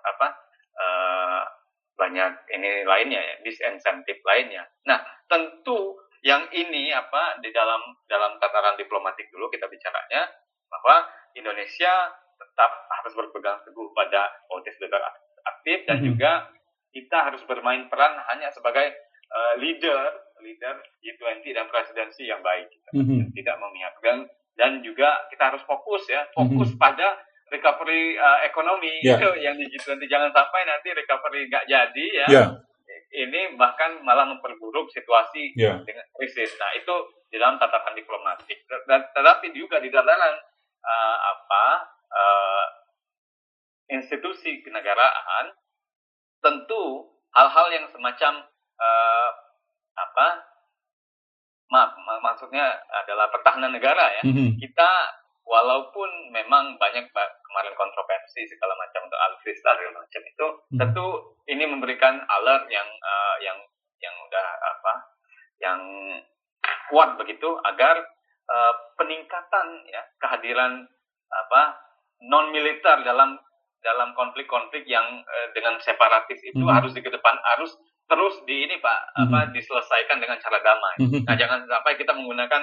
apa 0.00 0.32
uh, 0.80 1.44
banyak 1.92 2.32
ini 2.56 2.88
lainnya 2.88 3.20
ya 3.20 3.34
disinsentif 3.44 4.24
lainnya. 4.24 4.64
Nah 4.88 4.96
tentu 5.28 6.00
yang 6.24 6.48
ini 6.52 6.88
apa 6.88 7.36
di 7.44 7.52
dalam 7.52 7.80
dalam 8.08 8.40
tataran 8.40 8.80
diplomatik 8.80 9.28
dulu 9.28 9.52
kita 9.52 9.68
bicaranya 9.68 10.24
bahwa 10.72 11.04
Indonesia 11.36 11.92
tetap 12.40 12.72
harus 12.88 13.12
berpegang 13.12 13.60
teguh 13.68 13.92
pada 13.92 14.32
politik 14.48 14.80
legal 14.80 15.04
aktif 15.44 15.84
dan 15.84 16.00
Mhm. 16.00 16.06
juga 16.16 16.48
kita 16.90 17.28
harus 17.28 17.44
bermain 17.44 17.84
peran 17.92 18.16
hanya 18.32 18.48
sebagai 18.50 18.96
uh, 19.30 19.54
leader 19.60 20.16
leader 20.40 20.80
G20 21.04 21.44
dan 21.52 21.68
presidensi 21.68 22.24
yang 22.24 22.40
baik 22.40 22.72
Mhm. 22.96 23.36
tidak 23.36 23.60
memihak 23.60 23.92
dan 24.00 24.24
dan 24.58 24.80
juga 24.82 25.28
kita 25.30 25.54
harus 25.54 25.62
fokus 25.64 26.04
ya 26.10 26.26
fokus 26.34 26.74
pada 26.76 27.16
recovery 27.50 28.14
uh, 28.16 28.40
ekonomi. 28.46 29.02
Itu 29.02 29.28
yang 29.44 29.58
di 29.58 29.66
G20 29.68 30.06
jangan 30.06 30.30
sampai 30.30 30.64
nanti 30.64 30.94
recovery 30.94 31.50
nggak 31.50 31.66
jadi 31.66 32.06
ya. 32.24 32.28
Ya. 32.30 32.44
ini 33.10 33.58
bahkan 33.58 34.02
malah 34.06 34.22
memperburuk 34.22 34.86
situasi 34.94 35.54
Ya. 35.58 35.82
dengan 35.82 36.06
krisis. 36.14 36.54
Nah 36.58 36.70
itu 36.78 36.94
di 37.30 37.38
dalam 37.38 37.58
tataran 37.58 37.94
diplomatik. 37.98 38.62
Dan 38.86 39.02
tetapi 39.10 39.50
juga 39.50 39.82
di 39.82 39.90
tataran 39.90 40.34
uh, 40.82 41.18
apa 41.18 41.64
uh, 42.10 42.66
institusi 43.90 44.62
kenegaraan 44.62 45.50
tentu 46.38 47.10
hal-hal 47.34 47.66
yang 47.74 47.86
semacam 47.90 48.46
uh, 48.78 49.30
apa 49.98 50.49
mak- 51.70 51.94
maksudnya 52.20 52.66
adalah 52.92 53.30
pertahanan 53.30 53.70
negara 53.70 54.10
ya 54.12 54.22
Mhm. 54.26 54.58
kita 54.58 54.90
walaupun 55.42 56.06
memang 56.30 56.76
banyak 56.76 57.10
ba- 57.10 57.34
kemarin 57.42 57.74
kontroversi 57.74 58.46
segala 58.46 58.74
macam 58.76 59.02
untuk 59.02 59.18
alutsista 59.20 59.74
segala 59.74 59.98
macam 59.98 60.22
itu 60.22 60.46
Hmm. 60.70 60.78
tentu 60.78 61.06
ini 61.46 61.64
memberikan 61.66 62.22
alert 62.28 62.66
yang 62.68 62.86
eh, 62.86 63.36
yang 63.42 63.58
yang 63.98 64.14
udah 64.26 64.46
apa 64.60 64.92
yang 65.58 65.80
kuat 66.88 67.14
begitu 67.16 67.48
agar 67.64 67.98
eh, 68.46 68.74
peningkatan 68.96 69.66
ya 69.86 70.02
kehadiran 70.18 70.86
apa 71.30 71.78
non 72.20 72.50
militer 72.50 73.02
dalam 73.02 73.38
dalam 73.80 74.12
konflik-konflik 74.12 74.84
yang 74.84 75.04
eh, 75.20 75.46
dengan 75.50 75.76
separatis 75.78 76.40
itu 76.40 76.58
Mhm. 76.58 76.70
harus 76.70 76.92
dikedepan 76.92 77.36
harus 77.46 77.72
terus 78.04 78.34
di 78.42 78.64
ini 78.64 78.76
pak 78.76 78.98
apa 79.16 79.50
diselesaikan 79.50 80.18
dengan 80.18 80.36
cara 80.36 80.58
damai 80.58 80.94
Mhm. 80.98 81.24
Nah, 81.24 81.34
jangan 81.34 81.64
sampai 81.64 81.94
kita 81.94 82.10
menggunakan 82.10 82.62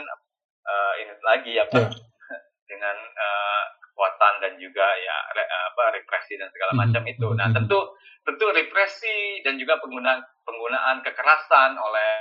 eh, 0.63 0.93
ini 0.99 1.13
lagi 1.21 1.53
apa 1.57 1.77
Ya. 1.77 1.87
dengan 2.67 2.97
eh, 2.99 3.63
kekuatan 3.81 4.33
dan 4.39 4.53
juga 4.57 4.85
ya 4.85 5.17
re- 5.33 5.49
apa 5.67 5.83
represi 5.91 6.35
dan 6.35 6.49
segala 6.49 6.71
Mhm. 6.71 6.79
macam 6.79 7.03
itu. 7.07 7.27
Nah, 7.33 7.47
Mhm. 7.47 7.55
tentu 7.55 7.79
tentu 8.21 8.45
represi 8.51 9.17
dan 9.41 9.55
juga 9.55 9.79
penggunaan 9.79 10.19
penggunaan 10.43 10.99
kekerasan 11.01 11.75
oleh 11.75 12.11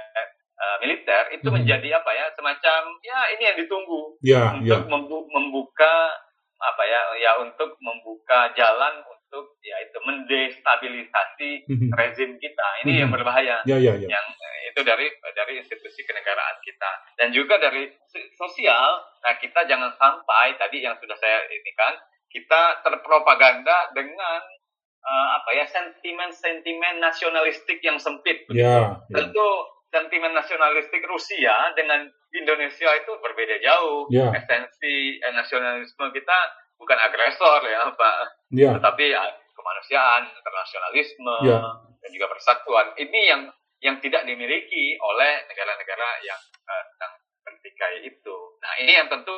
eh, 0.57 0.77
militer 0.81 1.29
itu 1.31 1.45
Mhm. 1.45 1.55
menjadi 1.55 2.01
apa 2.01 2.11
ya 2.11 2.27
semacam 2.33 2.81
ya 3.03 3.19
ini 3.29 3.43
yang 3.45 3.59
ditunggu. 3.59 4.03
Ya. 4.23 4.43
untuk 4.55 4.89
membu- 4.89 5.29
membuka 5.29 5.95
apa 6.59 6.83
ya 6.83 7.01
ya 7.19 7.33
untuk 7.39 7.77
membuka 7.79 8.51
jalan 8.53 9.05
untuk 9.05 9.59
ya 9.61 9.77
itu 9.81 9.99
mendestabilisasi 10.01 11.51
Mhm. 11.67 11.89
rezim 11.93 12.31
kita. 12.37 12.67
Ini 12.83 13.05
yang 13.05 13.11
Mhm. 13.11 13.17
berbahaya 13.17 13.57
Ya. 13.65 13.77
Ya. 13.77 13.93
Ya. 13.95 14.09
yang 14.09 14.27
eh, 14.31 14.71
itu 14.71 14.81
dari 14.81 15.07
dari 15.31 15.53
institusi 15.59 16.01
kenegaraan 16.03 16.57
kita 16.61 16.91
dan 17.17 17.29
juga 17.31 17.57
dari 17.57 17.89
si- 18.07 18.29
sosial 18.35 18.91
nah 19.21 19.35
kita 19.35 19.67
jangan 19.67 19.93
sampai 19.95 20.57
tadi 20.57 20.81
yang 20.81 20.97
sudah 20.97 21.17
saya 21.17 21.45
ini 21.47 21.73
kan 21.73 21.95
kita 22.29 22.81
terpropaganda 22.83 23.93
dengan 23.93 24.41
eh, 25.03 25.29
apa 25.35 25.51
ya 25.53 25.65
sentimen-sentimen 25.67 26.99
nasionalistik 26.99 27.79
yang 27.81 27.95
sempit 27.97 28.43
Ya. 28.49 28.99
Ya. 29.07 29.23
tentu 29.23 29.49
sentimen 29.91 30.35
nasionalistik 30.35 31.03
Rusia 31.07 31.73
dengan 31.79 32.05
Indonesia 32.35 32.91
itu 32.93 33.13
berbeda 33.23 33.57
jauh 33.63 34.07
Ya. 34.13 34.29
esensi 34.35 35.17
eh, 35.19 35.33
nasionalisme 35.33 36.11
kita 36.13 36.39
bukan 36.77 36.99
agresor 37.01 37.65
ya 37.65 37.89
Pak 37.97 38.17
Ya. 38.53 38.71
tetapi 38.77 39.05
ya, 39.11 39.23
kemanusiaan, 39.57 40.29
internasionalisme, 40.31 41.37
Ya. 41.49 41.59
dan 42.05 42.11
juga 42.13 42.27
persatuan. 42.31 42.93
Ini 42.95 43.21
yang 43.27 43.43
yang 43.81 43.97
tidak 44.01 44.25
dimiliki 44.25 44.97
oleh 45.01 45.33
negara-negara 45.49 46.09
yang 46.23 46.41
eh, 46.67 46.83
sedang 46.93 47.13
bertikai 47.43 47.95
itu. 48.05 48.37
Nah, 48.63 48.73
ini 48.83 48.93
yang 48.95 49.09
tentu 49.09 49.35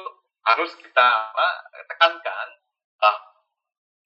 harus 0.49 0.73
kita 0.81 1.07
apa, 1.33 1.49
tekankan. 1.93 2.49
Ah, 2.99 3.17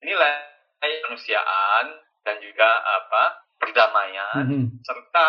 nilai 0.03 0.31
kemanusiaan 0.79 1.85
dan 2.23 2.35
juga 2.39 2.69
apa 2.83 3.23
perdamaian 3.59 4.43
Mhm. 4.43 4.65
serta 4.83 5.27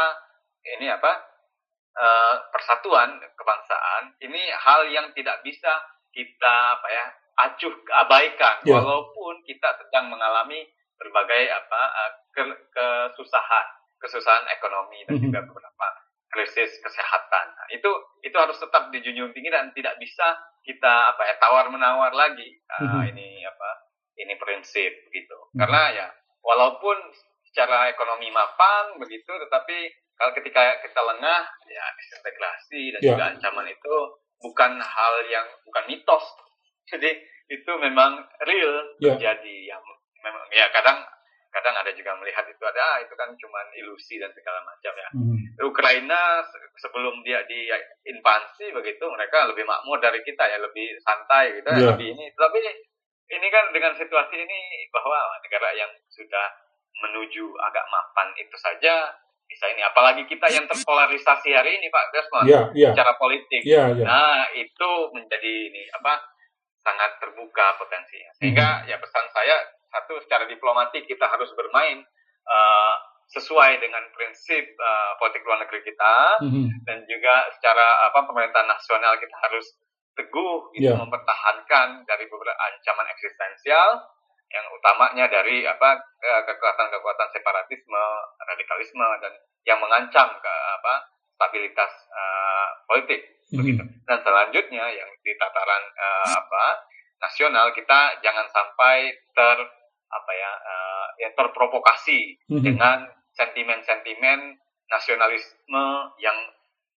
ini 0.66 0.86
apa 0.88 1.12
eh, 1.94 2.34
persatuan 2.50 3.20
kebangsaan 3.34 4.16
ini 4.18 4.42
hal 4.50 4.88
yang 4.88 5.12
tidak 5.12 5.40
bisa 5.42 5.72
kita 6.10 6.54
apa 6.74 6.88
ya 6.90 7.06
acuh 7.34 7.74
abaikan 8.06 8.62
Ya. 8.62 8.78
walaupun 8.78 9.42
kita 9.42 9.66
sedang 9.78 10.06
mengalami 10.06 10.62
berbagai 10.94 11.50
apa 11.50 11.80
uh, 11.90 12.10
ke- 12.30 12.62
kesusahan 12.70 13.66
kesusahan 13.98 14.46
ekonomi 14.54 15.02
dan 15.04 15.18
Mhm. 15.18 15.24
juga 15.26 15.42
beberapa 15.42 15.86
krisis 16.30 16.70
kesehatan 16.78 17.46
Nah, 17.50 17.66
itu 17.74 17.90
itu 18.22 18.36
harus 18.38 18.54
tetap 18.56 18.94
dijunjung 18.94 19.34
tinggi 19.34 19.50
dan 19.50 19.74
tidak 19.74 19.98
bisa 19.98 20.38
kita 20.62 21.10
apa 21.10 21.22
ya 21.26 21.34
tawar 21.42 21.66
menawar 21.66 22.14
lagi 22.14 22.46
uh, 22.70 23.02
Mhm. 23.02 23.10
ini 23.10 23.28
apa 23.42 23.70
ini 24.14 24.38
prinsip 24.38 24.92
gitu 25.10 25.38
Mhm. 25.50 25.58
karena 25.58 25.82
ya 25.90 26.06
walaupun 26.46 26.94
secara 27.50 27.90
ekonomi 27.90 28.30
mapan 28.30 28.94
begitu 29.02 29.30
tetapi 29.30 29.90
kalau 30.14 30.32
ketika 30.32 30.60
kita 30.80 31.00
lengah 31.00 31.42
ya 31.66 31.84
disintegrasi 31.94 32.94
dan 32.94 33.00
Ya. 33.00 33.08
juga 33.12 33.24
ancaman 33.30 33.66
itu 33.66 33.94
bukan 34.38 34.72
hal 34.76 35.14
yang 35.26 35.46
bukan 35.62 35.84
mitos 35.86 36.24
jadi 36.90 37.10
itu 37.46 37.72
memang 37.76 38.18
real 38.42 38.74
Ya. 38.98 39.12
terjadi 39.12 39.56
yang 39.68 39.82
memang 40.18 40.44
ya 40.50 40.70
kadang 40.70 41.02
kadang 41.50 41.76
ada 41.76 41.90
juga 41.90 42.18
melihat 42.18 42.42
itu 42.44 42.58
ada 42.60 42.80
ah, 42.80 42.98
itu 42.98 43.14
kan 43.14 43.30
cuma 43.36 43.62
ilusi 43.74 44.18
dan 44.18 44.32
segala 44.32 44.58
macam 44.60 44.90
ya 44.92 45.08
Mhm. 45.14 45.36
Ukraina 45.62 46.42
se- 46.42 46.72
sebelum 46.76 47.22
dia 47.22 47.46
diinvasi 47.46 48.74
begitu 48.74 49.04
mereka 49.06 49.46
lebih 49.46 49.62
makmur 49.62 49.98
dari 49.98 50.18
kita 50.20 50.42
ya 50.44 50.58
lebih 50.58 50.98
santai 51.00 51.54
gitu 51.54 51.68
ya, 51.68 51.78
Ya. 51.78 51.86
lebih 51.94 52.10
ini 52.10 52.26
tapi 52.34 52.58
ini 53.30 53.46
kan 53.48 53.70
dengan 53.70 53.94
situasi 53.94 54.34
ini 54.36 54.60
bahwa 54.90 55.14
negara 55.40 55.70
yang 55.72 55.88
sudah 56.08 56.46
menuju 56.96 57.54
agak 57.60 57.86
mapan 57.86 58.34
itu 58.34 58.56
saja 58.56 59.14
bisa 59.54 59.70
ini. 59.70 59.80
Apalagi 59.86 60.26
kita 60.26 60.50
yang 60.50 60.66
terpolarisasi 60.66 61.54
hari 61.54 61.78
ini 61.78 61.86
Pak 61.94 62.04
Desmond. 62.10 62.46
Ya, 62.50 62.60
ya, 62.74 62.90
secara 62.90 63.14
politik. 63.14 63.62
Ya, 63.62 63.86
ya. 63.94 64.02
nah 64.02 64.50
itu 64.50 64.90
menjadi 65.14 65.52
ini 65.70 65.86
apa 65.94 66.18
sangat 66.82 67.22
terbuka 67.22 67.78
potensinya. 67.78 68.34
Sehingga 68.42 68.82
ya 68.90 68.98
pesan 68.98 69.30
saya 69.30 69.56
satu 69.94 70.18
secara 70.26 70.50
diplomatik 70.50 71.06
kita 71.06 71.30
harus 71.30 71.54
bermain 71.54 72.02
eh, 72.44 72.94
sesuai 73.30 73.78
dengan 73.78 74.02
prinsip 74.12 74.64
eh, 74.66 75.10
politik 75.22 75.46
luar 75.46 75.62
negeri 75.62 75.80
kita. 75.86 76.42
Mhm. 76.42 76.84
dan 76.84 77.00
juga 77.08 77.48
secara 77.56 78.12
apa 78.12 78.28
pemerintahan 78.28 78.68
nasional 78.68 79.16
kita 79.16 79.32
harus 79.40 79.64
teguh 80.14 80.68
gitu 80.76 80.92
Ya. 80.92 81.00
mempertahankan 81.00 82.04
dari 82.04 82.24
beberapa 82.28 82.54
ancaman 82.60 83.08
eksistensial 83.16 84.04
yang 84.54 84.66
utamanya 84.70 85.26
dari 85.26 85.66
apa 85.66 85.98
kekuatan-kekuatan 86.22 87.28
separatisme, 87.34 88.04
radikalisme 88.38 89.06
dan 89.18 89.34
yang 89.66 89.82
mengancam 89.82 90.30
ke 90.38 90.54
apa 90.80 90.94
stabilitas 91.34 91.90
eh, 92.14 92.68
politik 92.86 93.20
begitu. 93.50 93.82
Mhm. 93.82 94.06
Dan 94.06 94.18
selanjutnya 94.22 94.84
yang 94.94 95.10
di 95.20 95.32
tataran 95.34 95.82
eh, 95.90 96.28
apa 96.38 96.64
nasional 97.18 97.74
kita 97.74 98.22
jangan 98.22 98.46
sampai 98.54 99.10
ter 99.34 99.58
apa 100.14 100.32
ya 100.32 100.52
eh, 100.62 101.06
yang 101.26 101.32
terprovokasi 101.34 102.38
Mhm. 102.46 102.62
dengan 102.62 102.98
sentimen-sentimen 103.34 104.54
nasionalisme 104.86 105.84
yang 106.22 106.38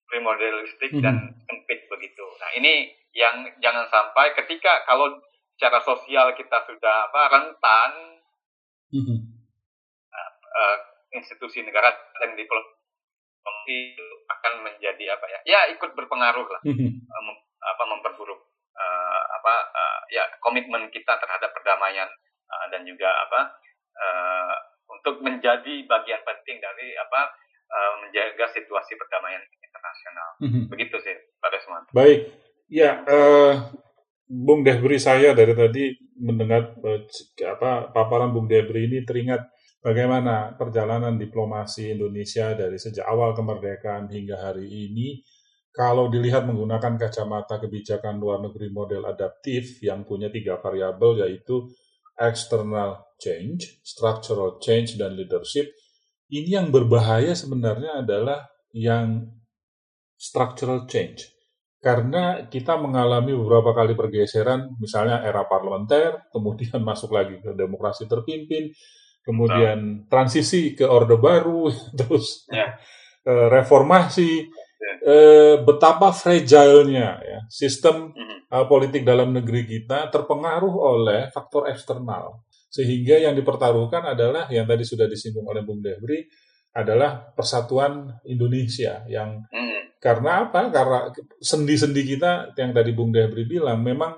primordialistik 0.06 0.94
Mhm. 0.94 1.02
dan 1.02 1.16
sempit 1.50 1.90
begitu. 1.90 2.26
Nah 2.40 2.54
ini 2.56 2.94
yang 3.18 3.50
jangan 3.60 3.90
sampai 3.90 4.38
ketika 4.38 4.86
kalau 4.86 5.18
secara 5.58 5.82
sosial 5.82 6.38
kita 6.38 6.70
sudah 6.70 7.10
apa 7.10 7.22
rentan 7.34 7.92
Mhm. 8.94 9.18
eh, 10.48 10.78
institusi 11.12 11.60
negara 11.62 11.90
dan 12.22 12.38
diplomasi 12.38 13.78
akan 14.28 14.54
menjadi 14.64 15.12
apa 15.12 15.26
ya 15.28 15.40
ya 15.44 15.60
ikut 15.74 15.92
berpengaruh 15.92 16.46
lah 16.46 16.62
Mhm. 16.62 16.88
eh, 17.04 17.22
mem- 17.26 17.44
apa 17.58 17.84
memperburuk 17.84 18.38
eh, 18.72 19.24
apa 19.34 19.54
eh, 19.74 20.00
ya 20.14 20.24
komitmen 20.40 20.88
kita 20.90 21.18
terhadap 21.18 21.50
perdamaian 21.52 22.08
eh, 22.48 22.66
dan 22.70 22.86
juga 22.86 23.10
apa 23.28 23.40
eh, 23.98 24.56
untuk 24.88 25.20
menjadi 25.20 25.74
bagian 25.84 26.22
penting 26.22 26.62
dari 26.62 26.94
apa 26.96 27.34
eh, 27.68 27.92
menjaga 28.06 28.46
situasi 28.54 28.94
perdamaian 28.96 29.42
internasional 29.60 30.30
Mhm. 30.40 30.62
begitu 30.70 31.02
sih 31.02 31.18
Pak 31.38 31.50
Desmond. 31.50 31.86
Baik, 31.92 32.30
ya, 32.68 33.02
eh, 33.04 33.54
Bung 34.28 34.60
Debri 34.60 35.00
saya 35.00 35.32
dari 35.32 35.56
tadi 35.56 35.96
mendengar 36.20 36.76
eh, 36.84 37.08
apa 37.48 37.96
paparan 37.96 38.36
Bung 38.36 38.52
Debri 38.52 38.92
ini 38.92 39.08
teringat 39.08 39.48
bagaimana 39.80 40.52
perjalanan 40.60 41.16
diplomasi 41.16 41.96
Indonesia 41.96 42.52
dari 42.52 42.76
sejak 42.76 43.08
awal 43.08 43.32
kemerdekaan 43.32 44.12
hingga 44.12 44.36
hari 44.36 44.68
ini. 44.68 45.24
Kalau 45.72 46.12
dilihat 46.12 46.44
menggunakan 46.44 47.00
kacamata 47.00 47.62
kebijakan 47.62 48.20
luar 48.20 48.44
negeri 48.44 48.68
model 48.74 49.08
adaptif 49.08 49.80
yang 49.80 50.04
punya 50.04 50.28
tiga 50.28 50.60
variabel 50.60 51.24
yaitu 51.24 51.70
external 52.18 53.08
change, 53.22 53.80
structural 53.86 54.58
change, 54.58 54.98
dan 54.98 55.14
leadership. 55.14 55.70
Ini 56.28 56.60
yang 56.60 56.68
berbahaya 56.74 57.32
sebenarnya 57.32 58.04
adalah 58.04 58.50
yang 58.74 59.32
structural 60.18 60.90
change 60.90 61.37
karena 61.78 62.50
kita 62.50 62.76
mengalami 62.82 63.38
beberapa 63.38 63.72
kali 63.74 63.94
pergeseran, 63.94 64.76
misalnya 64.82 65.22
era 65.22 65.46
parlementer, 65.46 66.26
kemudian 66.34 66.82
masuk 66.90 67.14
lagi 67.14 67.38
ke 67.40 67.54
demokrasi 67.54 68.10
terpimpin, 68.10 68.74
kemudian 69.22 70.08
transisi 70.08 70.74
ke 70.74 70.86
orde 70.88 71.18
baru, 71.20 71.70
terus 72.00 72.48
Ya. 72.50 72.76
eh, 73.28 73.48
reformasi, 73.52 74.48
Ya. 74.78 74.94
eh, 75.10 75.56
betapa 75.66 76.14
fragile-nya 76.14 77.10
ya, 77.22 77.40
sistem 77.50 78.14
eh, 78.48 78.66
politik 78.70 79.02
dalam 79.04 79.34
negeri 79.34 79.66
kita 79.66 80.08
terpengaruh 80.14 80.74
oleh 80.74 81.22
faktor 81.34 81.66
eksternal. 81.70 82.46
Sehingga 82.68 83.18
yang 83.18 83.34
dipertaruhkan 83.34 84.04
adalah 84.14 84.46
yang 84.54 84.68
tadi 84.68 84.84
sudah 84.86 85.08
disinggung 85.10 85.48
oleh 85.48 85.64
Bung 85.66 85.82
Debri 85.82 86.28
adalah 86.78 87.34
persatuan 87.34 88.22
Indonesia 88.30 89.02
yang 89.10 89.42
Mhm. 89.50 89.98
karena 89.98 90.46
apa? 90.46 90.70
Karena 90.70 91.10
sendi-sendi 91.42 92.06
kita 92.06 92.54
yang 92.54 92.70
tadi 92.70 92.94
Bung 92.94 93.10
Debri 93.10 93.50
bilang 93.50 93.82
memang 93.82 94.14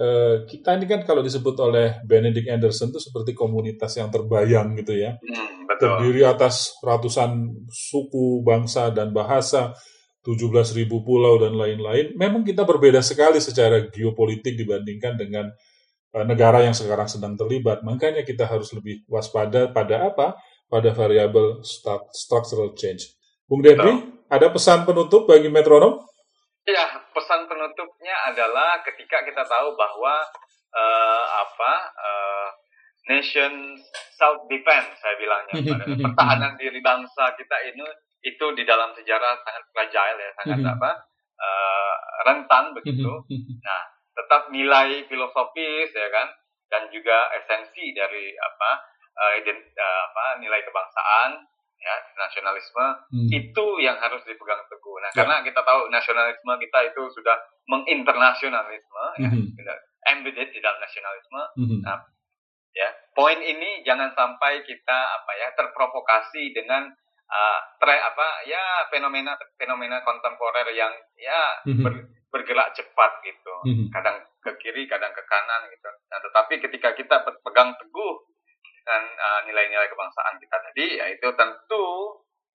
eh, 0.00 0.48
kita 0.48 0.80
ini 0.80 0.86
kan 0.88 1.04
kalau 1.04 1.20
disebut 1.20 1.52
oleh 1.60 2.00
Benedict 2.08 2.48
Anderson 2.48 2.88
itu 2.88 3.02
seperti 3.02 3.36
komunitas 3.36 3.92
yang 4.00 4.08
terbayang 4.08 4.72
gitu 4.80 4.96
ya 4.96 5.18
Mhm, 5.20 5.68
betul. 5.68 5.92
terdiri 6.00 6.24
atas 6.24 6.72
ratusan 6.80 7.52
suku, 7.68 8.40
bangsa, 8.40 8.88
dan 8.94 9.12
bahasa, 9.12 9.76
17.000 10.24 11.04
pulau, 11.04 11.36
dan 11.36 11.52
lain-lain. 11.52 12.16
Memang 12.16 12.46
kita 12.48 12.64
berbeda 12.64 13.04
sekali 13.04 13.44
secara 13.44 13.92
geopolitik 13.92 14.56
dibandingkan 14.56 15.20
dengan 15.20 15.52
eh, 16.10 16.24
negara 16.24 16.64
yang 16.64 16.72
sekarang 16.72 17.06
sedang 17.06 17.36
terlibat. 17.36 17.84
Makanya 17.84 18.24
kita 18.24 18.48
harus 18.48 18.72
lebih 18.72 19.04
waspada 19.06 19.68
pada 19.68 20.08
apa? 20.08 20.34
Pada 20.70 20.94
variabel 20.94 21.66
stru- 21.66 22.06
structural 22.14 22.70
change. 22.78 23.10
Bung 23.50 23.58
Debri, 23.58 23.90
ada 24.30 24.46
pesan 24.54 24.86
penutup 24.86 25.26
bagi 25.26 25.50
metronom? 25.50 25.98
Ya, 26.62 26.86
pesan 27.10 27.50
penutupnya 27.50 28.30
adalah 28.30 28.78
ketika 28.86 29.26
kita 29.26 29.42
tahu 29.42 29.74
bahwa 29.74 30.22
eh, 30.70 31.24
apa 31.42 31.72
eh, 31.90 32.48
nation 33.10 33.74
self 34.14 34.46
defense 34.46 34.94
saya 35.02 35.18
bilangnya 35.18 35.58
pertahanan 36.06 36.54
diri 36.54 36.78
bangsa 36.78 37.34
kita 37.34 37.56
ini 37.66 37.82
itu 38.22 38.46
di 38.54 38.62
dalam 38.62 38.94
sejarah 38.94 39.42
sangat 39.42 39.64
fragile 39.74 40.18
ya, 40.22 40.30
sangat 40.38 40.58
Mhm. 40.62 40.70
apa 40.78 40.90
eh, 41.34 41.94
rentan 42.30 42.64
begitu. 42.78 43.10
Nah, 43.66 43.82
tetap 44.14 44.52
nilai 44.54 45.02
filosofis 45.10 45.90
ya 45.90 46.08
kan 46.14 46.28
dan 46.70 46.86
juga 46.94 47.34
esensi 47.34 47.90
dari 47.90 48.30
apa 48.38 48.70
ident- 49.36 49.68
eh, 49.70 50.00
apa 50.06 50.24
nilai 50.38 50.60
kebangsaan 50.62 51.44
ya 51.76 51.96
nasionalisme 52.14 52.86
Hmm. 53.08 53.28
itu 53.30 53.66
yang 53.80 53.96
harus 53.96 54.20
dipegang 54.22 54.60
teguh. 54.68 54.96
Nah, 55.00 55.08
Ya. 55.10 55.16
karena 55.16 55.36
kita 55.40 55.60
tahu 55.60 55.88
nasionalisme 55.88 56.52
kita 56.60 56.78
itu 56.86 57.02
sudah 57.10 57.36
menginternasionalisme, 57.64 59.04
ya, 59.16 59.30
Mhm. 59.32 59.56
sudah 59.56 59.76
embedded 60.06 60.48
di 60.50 60.60
dalam 60.60 60.76
nasionalisme. 60.78 61.42
Mhm. 61.56 61.78
Nah, 61.80 62.04
ya, 62.72 62.88
poin 63.12 63.38
ini 63.38 63.80
jangan 63.82 64.12
sampai 64.12 64.60
kita 64.62 64.98
apa 65.16 65.32
ya 65.36 65.48
terprovokasi 65.54 66.52
dengan 66.52 66.88
uh, 67.30 67.58
tre 67.78 67.94
apa 67.94 68.42
ya 68.42 68.90
fenomena 68.90 69.38
fenomena 69.54 70.02
kontemporer 70.02 70.66
yang 70.74 70.90
ya 71.14 71.62
Mhm. 71.62 71.78
ber- 71.80 72.06
bergerak 72.28 72.74
cepat 72.74 73.22
gitu. 73.22 73.54
Mhm. 73.64 73.86
Kadang 73.88 74.18
ke 74.38 74.50
kiri, 74.58 74.84
kadang 74.84 75.14
ke 75.14 75.22
kanan 75.24 75.70
gitu. 75.70 75.90
Nah, 76.10 76.18
tetapi 76.18 76.58
ketika 76.58 76.90
kita 76.92 77.22
pe- 77.22 77.38
pegang 77.40 77.70
teguh 77.78 78.12
dengan 78.80 79.02
uh, 79.12 79.40
nilai-nilai 79.44 79.92
kebangsaan 79.92 80.40
kita 80.40 80.56
tadi, 80.56 80.86
ya 80.96 81.06
itu 81.12 81.28
tentu 81.36 81.84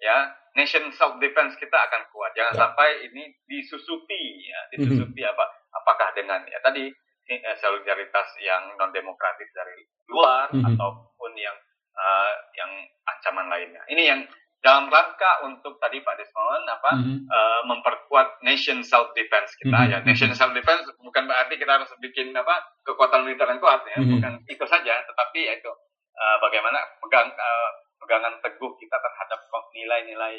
ya 0.02 0.18
nation 0.58 0.90
self 0.92 1.22
defense 1.22 1.54
kita 1.56 1.78
akan 1.78 2.10
kuat. 2.10 2.34
Jangan 2.34 2.54
Ya. 2.54 2.60
sampai 2.66 2.90
ini 3.06 3.30
disusupi 3.46 4.24
ya, 4.44 4.60
disusupi 4.74 5.22
apa 5.22 5.46
apakah 5.72 6.10
dengan 6.18 6.42
ya 6.50 6.58
tadi 6.60 6.90
eh, 7.26 7.58
solidaritas 7.58 8.38
yang 8.38 8.74
non 8.78 8.90
demokratis 8.90 9.50
dari 9.50 9.82
luar 10.10 10.50
Mhm. 10.54 10.66
ataupun 10.74 11.32
yang 11.38 11.58
uh, 11.96 12.32
yang 12.54 12.72
ancaman 13.08 13.50
lainnya. 13.50 13.82
Ini 13.88 14.04
yang 14.06 14.22
dalam 14.62 14.90
rangka 14.90 15.46
untuk 15.46 15.78
tadi 15.78 16.02
Pak 16.02 16.18
Desmond 16.18 16.66
apa 16.66 16.92
Mhm. 16.98 17.16
eh, 17.26 17.62
memperkuat 17.66 18.42
nation 18.42 18.82
self 18.82 19.14
defense 19.14 19.54
kita 19.58 19.78
Mhm. 19.78 19.90
ya 19.90 19.98
nation 20.02 20.34
self 20.34 20.54
defense 20.54 20.86
bukan 21.00 21.26
berarti 21.26 21.54
kita 21.56 21.70
harus 21.70 21.90
bikin 21.98 22.34
apa 22.34 22.62
kekuatan 22.82 23.26
militer 23.26 23.46
yang 23.46 23.62
kuat 23.62 23.82
ya 23.86 23.98
Mhm. 24.02 24.10
bukan 24.18 24.34
itu 24.46 24.66
saja 24.66 25.06
tetapi 25.06 25.40
ya 25.40 25.54
itu 25.58 25.70
eh, 26.16 26.38
bagaimana 26.40 26.80
pegang 27.00 27.30
eh, 27.30 27.70
pegangan 27.96 28.40
teguh 28.40 28.72
kita 28.76 28.98
terhadap 28.98 29.40
nilai-nilai 29.72 30.36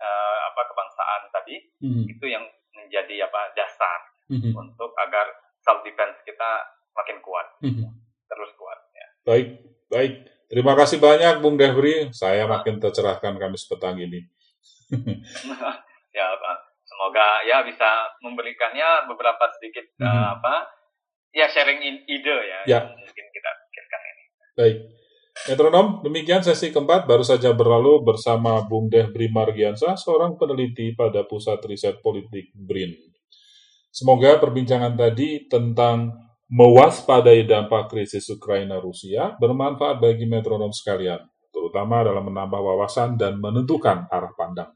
eh, 0.00 0.38
apa 0.44 0.60
kebangsaan 0.66 1.22
tadi 1.30 1.56
Mhm. 1.78 2.04
itu 2.08 2.26
yang 2.26 2.44
menjadi 2.72 3.26
apa 3.26 3.52
dasar 3.52 4.00
Mhm. 4.26 4.50
untuk 4.52 4.90
agar 4.96 5.26
self 5.60 5.82
defense 5.82 6.18
kita 6.24 6.50
makin 6.92 7.20
kuat 7.20 7.46
Mhm. 7.60 7.86
terus 8.26 8.50
kuat 8.56 8.78
ya 8.90 9.06
Baik, 9.22 9.48
baik. 9.86 10.12
Terima 10.50 10.74
kasih 10.74 10.98
banyak 10.98 11.38
Bung 11.38 11.54
Debri. 11.54 12.10
Saya 12.10 12.42
makin 12.42 12.82
tercerahkan 12.82 13.38
Kamis 13.38 13.70
petang 13.70 13.94
ini. 13.94 14.26
ya 16.10 16.26
semoga 16.82 17.46
ya 17.46 17.62
bisa 17.62 17.86
memberikannya 18.18 19.06
beberapa 19.06 19.46
sedikit 19.54 19.86
eh, 19.86 20.04
Mhm. 20.04 20.24
apa 20.34 20.54
ya 21.30 21.46
sharing 21.46 21.78
in- 21.80 22.04
ide 22.04 22.34
ya, 22.34 22.60
Ya. 22.66 22.80
yang 22.82 22.90
mungkin 22.92 23.26
kita 23.30 23.50
pikirkan 23.62 24.00
ini 24.02 24.24
Baik. 24.58 24.78
Metronom, 25.48 26.04
demikian 26.04 26.44
sesi 26.44 26.68
keempat 26.68 27.08
baru 27.08 27.24
saja 27.24 27.56
berlalu 27.56 28.04
bersama 28.04 28.60
Bung 28.68 28.92
Debri 28.92 29.32
Margiansa, 29.32 29.96
seorang 29.96 30.36
peneliti 30.36 30.92
pada 30.92 31.24
Pusat 31.24 31.64
Riset 31.64 31.96
Politik 32.04 32.52
BRIN. 32.52 32.92
Semoga 33.88 34.36
perbincangan 34.36 34.92
tadi 35.00 35.48
tentang 35.48 36.12
mewaspadai 36.52 37.48
dampak 37.48 37.88
krisis 37.88 38.28
Ukraina-Rusia 38.28 39.40
bermanfaat 39.40 39.96
bagi 39.96 40.28
metronom 40.28 40.76
sekalian, 40.76 41.24
terutama 41.48 42.04
dalam 42.04 42.28
menambah 42.28 42.60
wawasan 42.60 43.16
dan 43.16 43.40
menentukan 43.40 44.12
arah 44.12 44.36
pandang. 44.36 44.68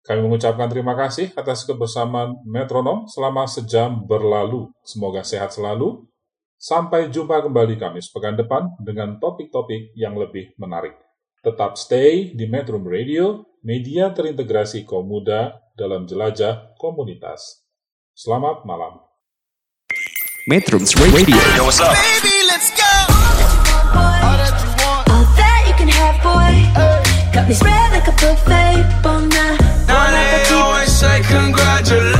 Kami 0.00 0.24
mengucapkan 0.24 0.72
terima 0.72 0.96
kasih 0.96 1.28
atas 1.36 1.68
kebersamaan 1.68 2.40
metronom 2.48 3.04
selama 3.04 3.44
sejam 3.44 4.00
berlalu. 4.00 4.72
Semoga 4.80 5.20
sehat 5.20 5.52
selalu, 5.52 6.08
Sampai 6.60 7.08
jumpa 7.08 7.40
kembali 7.40 7.80
Kamis 7.80 8.12
pekan 8.12 8.36
depan 8.36 8.76
dengan 8.76 9.16
topik-topik 9.16 9.96
yang 9.96 10.12
lebih 10.12 10.52
menarik. 10.60 10.92
Tetap 11.40 11.80
stay 11.80 12.36
di 12.36 12.44
Metro 12.44 12.76
Radio, 12.76 13.48
media 13.64 14.12
terintegrasi 14.12 14.84
kaum 14.84 15.08
muda 15.08 15.56
dalam 15.72 16.04
jelajah 16.04 16.76
komunitas. 16.76 17.64
Selamat 18.12 18.68
malam. 18.68 19.00
Metrums 20.52 20.92
Radio 21.00 21.40
All 21.40 21.72
that 25.40 25.64
you 25.64 25.72
can 25.80 25.88
have, 25.88 26.20
boy. 26.20 26.52
Got 27.32 27.48
me 27.48 27.56
spread 27.56 27.88
like 27.88 28.04
a 28.04 28.12
buffet, 28.20 28.84
bon. 29.00 29.32
Now 29.88 30.12
they 30.12 30.44
always 30.52 30.92
say 30.92 31.24
congratulations. 31.24 32.19